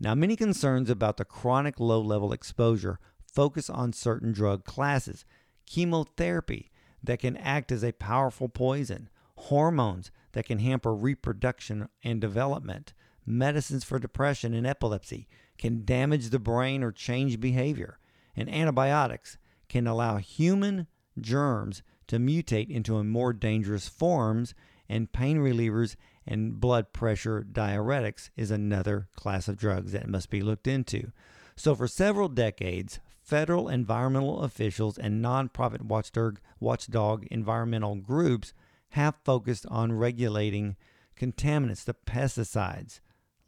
Now, 0.03 0.15
many 0.15 0.35
concerns 0.35 0.89
about 0.89 1.15
the 1.15 1.23
chronic 1.23 1.79
low 1.79 2.01
level 2.01 2.33
exposure 2.33 2.99
focus 3.25 3.69
on 3.69 3.93
certain 3.93 4.33
drug 4.33 4.65
classes 4.65 5.23
chemotherapy 5.65 6.71
that 7.01 7.19
can 7.19 7.37
act 7.37 7.71
as 7.71 7.85
a 7.85 7.93
powerful 7.93 8.49
poison, 8.49 9.09
hormones 9.37 10.11
that 10.33 10.45
can 10.45 10.59
hamper 10.59 10.93
reproduction 10.93 11.87
and 12.03 12.19
development, 12.19 12.91
medicines 13.25 13.85
for 13.85 13.97
depression 13.97 14.53
and 14.53 14.67
epilepsy 14.67 15.29
can 15.57 15.85
damage 15.85 16.31
the 16.31 16.39
brain 16.39 16.83
or 16.83 16.91
change 16.91 17.39
behavior, 17.39 17.97
and 18.35 18.53
antibiotics 18.53 19.37
can 19.69 19.87
allow 19.87 20.17
human 20.17 20.85
germs 21.17 21.81
to 22.07 22.17
mutate 22.17 22.69
into 22.69 23.01
more 23.05 23.31
dangerous 23.31 23.87
forms, 23.87 24.53
and 24.89 25.13
pain 25.13 25.37
relievers 25.37 25.95
and 26.25 26.59
blood 26.59 26.93
pressure 26.93 27.45
diuretics 27.49 28.29
is 28.35 28.51
another 28.51 29.07
class 29.15 29.47
of 29.47 29.57
drugs 29.57 29.91
that 29.91 30.07
must 30.07 30.29
be 30.29 30.41
looked 30.41 30.67
into. 30.67 31.11
So, 31.55 31.75
for 31.75 31.87
several 31.87 32.29
decades, 32.29 32.99
federal 33.21 33.69
environmental 33.69 34.41
officials 34.41 34.97
and 34.97 35.23
nonprofit 35.23 35.81
watchdog, 35.81 36.39
watchdog 36.59 37.25
environmental 37.31 37.95
groups 37.95 38.53
have 38.89 39.15
focused 39.23 39.65
on 39.67 39.93
regulating 39.93 40.75
contaminants, 41.19 41.83
the 41.83 41.93
pesticides, 41.93 42.99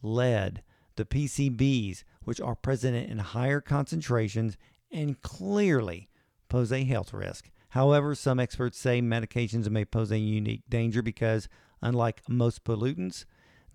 lead, 0.02 0.64
the 0.96 1.06
PCBs, 1.06 2.04
which 2.24 2.42
are 2.42 2.56
present 2.56 2.96
in 2.96 3.20
higher 3.20 3.62
concentrations 3.62 4.58
and 4.92 5.22
clearly 5.22 6.10
pose 6.50 6.72
a 6.72 6.84
health 6.84 7.14
risk. 7.14 7.50
However, 7.70 8.16
some 8.16 8.40
experts 8.40 8.80
say 8.80 9.02
medications 9.02 9.70
may 9.70 9.84
pose 9.84 10.12
a 10.12 10.18
unique 10.18 10.64
danger 10.70 11.02
because 11.02 11.50
unlike 11.86 12.28
most 12.28 12.64
pollutants, 12.64 13.26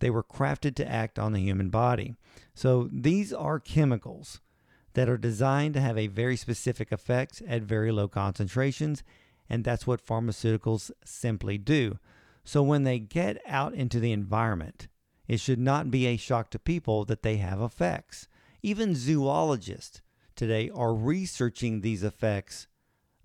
they 0.00 0.10
were 0.10 0.22
crafted 0.22 0.74
to 0.76 0.90
act 0.90 1.18
on 1.18 1.32
the 1.32 1.40
human 1.40 1.70
body. 1.70 2.14
So 2.54 2.88
these 2.92 3.32
are 3.32 3.60
chemicals 3.60 4.40
that 4.94 5.08
are 5.08 5.18
designed 5.18 5.74
to 5.74 5.80
have 5.80 5.96
a 5.96 6.08
very 6.08 6.36
specific 6.36 6.90
effect 6.90 7.42
at 7.46 7.62
very 7.62 7.92
low 7.92 8.08
concentrations, 8.08 9.02
and 9.48 9.62
that's 9.62 9.86
what 9.86 10.04
pharmaceuticals 10.04 10.90
simply 11.04 11.58
do. 11.58 11.98
So 12.44 12.62
when 12.62 12.84
they 12.84 12.98
get 12.98 13.40
out 13.46 13.74
into 13.74 14.00
the 14.00 14.12
environment, 14.12 14.88
it 15.28 15.38
should 15.38 15.60
not 15.60 15.90
be 15.90 16.06
a 16.06 16.16
shock 16.16 16.50
to 16.50 16.58
people 16.58 17.04
that 17.04 17.22
they 17.22 17.36
have 17.36 17.60
effects. 17.60 18.26
Even 18.62 18.96
zoologists 18.96 20.02
today 20.34 20.70
are 20.74 20.94
researching 20.94 21.80
these 21.80 22.02
effects 22.02 22.66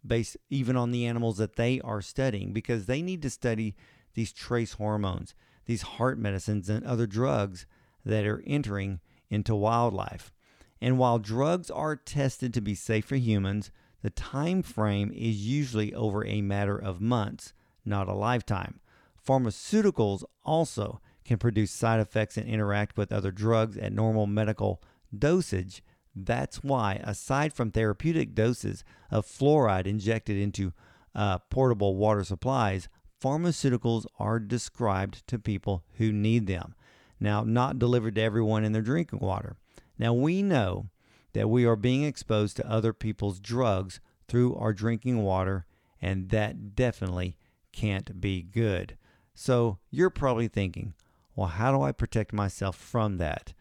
based 0.05 0.37
even 0.49 0.75
on 0.77 0.91
the 0.91 1.05
animals 1.05 1.37
that 1.37 1.55
they 1.55 1.81
are 1.81 2.01
studying 2.01 2.53
because 2.53 2.85
they 2.85 3.01
need 3.01 3.21
to 3.23 3.29
study 3.29 3.75
these 4.15 4.33
trace 4.33 4.73
hormones, 4.73 5.35
these 5.65 5.83
heart 5.83 6.17
medicines, 6.17 6.67
and 6.67 6.83
other 6.85 7.05
drugs 7.05 7.65
that 8.03 8.25
are 8.25 8.43
entering 8.45 8.99
into 9.29 9.55
wildlife. 9.55 10.33
And 10.81 10.97
while 10.97 11.19
drugs 11.19 11.69
are 11.69 11.95
tested 11.95 12.53
to 12.53 12.61
be 12.61 12.75
safe 12.75 13.05
for 13.05 13.15
humans, 13.15 13.71
the 14.01 14.09
time 14.09 14.61
frame 14.61 15.11
is 15.15 15.47
usually 15.47 15.93
over 15.93 16.25
a 16.25 16.41
matter 16.41 16.77
of 16.77 17.01
months, 17.01 17.53
not 17.85 18.07
a 18.07 18.13
lifetime. 18.13 18.79
Pharmaceuticals 19.25 20.23
also 20.43 21.01
can 21.23 21.37
produce 21.37 21.71
side 21.71 21.99
effects 21.99 22.37
and 22.37 22.47
interact 22.47 22.97
with 22.97 23.11
other 23.11 23.31
drugs 23.31 23.77
at 23.77 23.91
normal 23.91 24.27
medical 24.27 24.81
dosage. 25.17 25.81
That's 26.15 26.63
why, 26.63 27.01
aside 27.03 27.51
from 27.51 27.71
therapeutic 27.71 28.35
doses 28.35 28.83
of 29.09 29.25
fluoride 29.25 29.87
injected 29.87 30.37
into 30.37 30.71
uh, 31.15 31.39
portable 31.49 31.95
water 31.95 32.23
supplies, 32.23 32.87
pharmaceuticals 33.25 34.05
are 34.19 34.37
described 34.37 35.25
to 35.25 35.39
people 35.39 35.83
who 35.93 36.11
need 36.11 36.45
them. 36.45 36.75
Now, 37.19 37.43
not 37.43 37.79
delivered 37.79 38.13
to 38.15 38.21
everyone 38.21 38.63
in 38.63 38.71
their 38.71 38.83
drinking 38.83 39.17
water. 39.19 39.55
Now, 39.97 40.13
we 40.13 40.43
know 40.43 40.89
that 41.33 41.49
we 41.49 41.65
are 41.65 41.75
being 41.75 42.03
exposed 42.03 42.55
to 42.57 42.69
other 42.69 42.93
people's 42.93 43.39
drugs 43.39 43.99
through 44.27 44.55
our 44.55 44.73
drinking 44.73 45.23
water, 45.23 45.65
and 45.99 46.29
that 46.29 46.75
definitely 46.75 47.35
can't 47.71 48.21
be 48.21 48.43
good. 48.43 48.95
So, 49.33 49.79
you're 49.89 50.11
probably 50.11 50.47
thinking, 50.47 50.93
well, 51.35 51.47
how 51.47 51.71
do 51.71 51.81
I 51.81 51.93
protect 51.93 52.31
myself 52.31 52.75
from 52.75 53.17
that? 53.17 53.55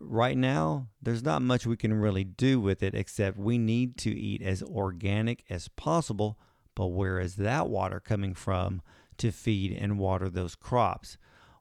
Right 0.00 0.38
now, 0.38 0.86
there's 1.02 1.22
not 1.22 1.42
much 1.42 1.66
we 1.66 1.76
can 1.76 1.92
really 1.92 2.24
do 2.24 2.58
with 2.58 2.82
it 2.82 2.94
except 2.94 3.36
we 3.36 3.58
need 3.58 3.98
to 3.98 4.10
eat 4.10 4.40
as 4.40 4.62
organic 4.62 5.44
as 5.50 5.68
possible 5.68 6.38
but 6.80 6.92
where 6.92 7.20
is 7.20 7.36
that 7.36 7.68
water 7.68 8.00
coming 8.00 8.32
from 8.32 8.80
to 9.18 9.30
feed 9.30 9.70
and 9.70 9.98
water 9.98 10.30
those 10.30 10.54
crops? 10.54 11.18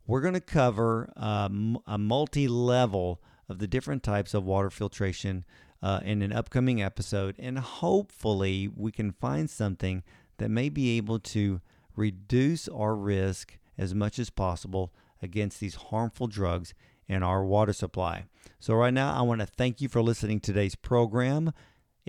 We're 0.08 0.22
going 0.22 0.34
to 0.34 0.40
cover 0.40 1.12
um, 1.18 1.78
a 1.86 1.98
multi 1.98 2.48
level 2.48 3.22
of 3.50 3.60
the 3.60 3.68
different 3.68 4.02
types 4.02 4.34
of 4.34 4.46
water 4.46 4.70
filtration 4.70 5.44
uh, 5.84 6.00
in 6.06 6.22
an 6.22 6.32
upcoming 6.32 6.82
episode, 6.82 7.36
and 7.38 7.60
hopefully, 7.60 8.70
we 8.74 8.94
can 8.94 9.12
find 9.12 9.50
something 9.50 10.04
that 10.38 10.48
may 10.48 10.70
be 10.70 10.96
able 10.96 11.20
to 11.20 11.60
reduce 11.98 12.70
our 12.70 12.96
risk 12.96 13.58
as 13.78 13.94
much 13.94 14.20
as 14.20 14.30
possible 14.30 14.94
against 15.22 15.60
these 15.60 15.76
harmful 15.76 16.28
drugs 16.28 16.74
in 17.10 17.24
our 17.24 17.44
water 17.44 17.74
supply. 17.74 18.24
So, 18.58 18.74
right 18.74 18.94
now, 18.94 19.14
I 19.14 19.22
want 19.24 19.42
to 19.42 19.46
thank 19.46 19.82
you 19.82 19.90
for 19.90 20.02
listening 20.02 20.40
to 20.40 20.54
today's 20.54 20.76
program. 20.76 21.52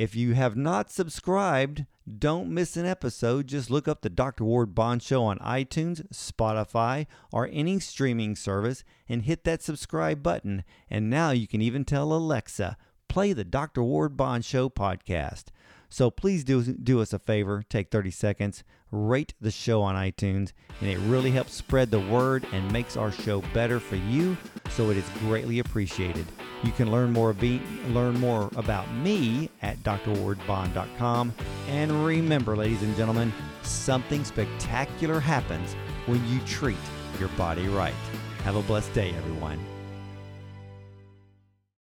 If 0.01 0.17
you 0.17 0.33
have 0.33 0.57
not 0.57 0.91
subscribed, 0.91 1.85
don't 2.09 2.49
miss 2.49 2.79
an 2.79 2.87
episode. 2.87 3.49
Just 3.49 3.71
look 3.71 3.87
up 3.87 4.01
the 4.01 4.09
Dr. 4.09 4.45
Ward 4.47 4.75
Bond 4.75 5.03
Show 5.03 5.25
on 5.25 5.39
iTunes, 5.41 6.09
Spotify, 6.09 7.07
or 7.31 7.51
any 7.53 7.81
streaming 7.81 8.35
service 8.35 8.83
and 9.11 9.21
hit 9.21 9.45
that 9.45 9.63
subscribe 9.63 10.23
button. 10.23 10.65
And 10.89 11.11
now 11.11 11.33
you 11.33 11.47
can 11.47 11.61
even 11.61 11.85
tell 11.85 12.15
Alexa, 12.15 12.79
play 13.11 13.35
the 13.35 13.45
Dr. 13.45 13.83
Ward 13.83 14.17
Bond 14.17 14.43
Show 14.43 14.71
podcast. 14.71 15.49
So 15.91 16.11
please 16.11 16.45
do, 16.45 16.63
do 16.63 17.03
us 17.03 17.13
a 17.13 17.19
favor, 17.19 17.63
take 17.69 17.91
30 17.91 18.11
seconds, 18.11 18.65
rate 18.91 19.35
the 19.41 19.51
show 19.51 19.83
on 19.83 19.95
iTunes, 19.95 20.53
and 20.81 20.91
it 20.91 20.99
really 20.99 21.31
helps 21.31 21.55
spread 21.55 21.91
the 21.91 22.01
word 22.01 22.47
and 22.53 22.73
makes 22.73 22.97
our 22.97 23.13
show 23.13 23.43
better 23.55 23.81
for 23.81 23.97
you, 23.97 24.37
so 24.71 24.91
it 24.91 24.97
is 24.97 25.09
greatly 25.21 25.59
appreciated. 25.59 26.27
You 26.63 26.73
can 26.73 26.91
learn 26.91 27.13
more, 27.13 27.33
be, 27.33 27.63
learn 27.89 28.19
more 28.19 28.51
about 28.57 28.93
me 28.95 29.51
at 29.63 29.79
drwardbond.com. 29.79 31.35
And 31.69 32.05
remember, 32.05 32.57
ladies 32.57 32.83
and 32.83 32.97
gentlemen, 32.97 33.33
something 33.63 34.25
spectacular 34.25 35.21
happens 35.21 35.75
when 36.07 36.27
you 36.29 36.41
treat 36.41 36.77
your 37.19 37.31
body 37.31 37.69
right. 37.69 37.95
Have 38.45 38.57
a 38.57 38.63
blessed 38.63 38.93
day, 38.93 39.13
everyone. 39.17 39.59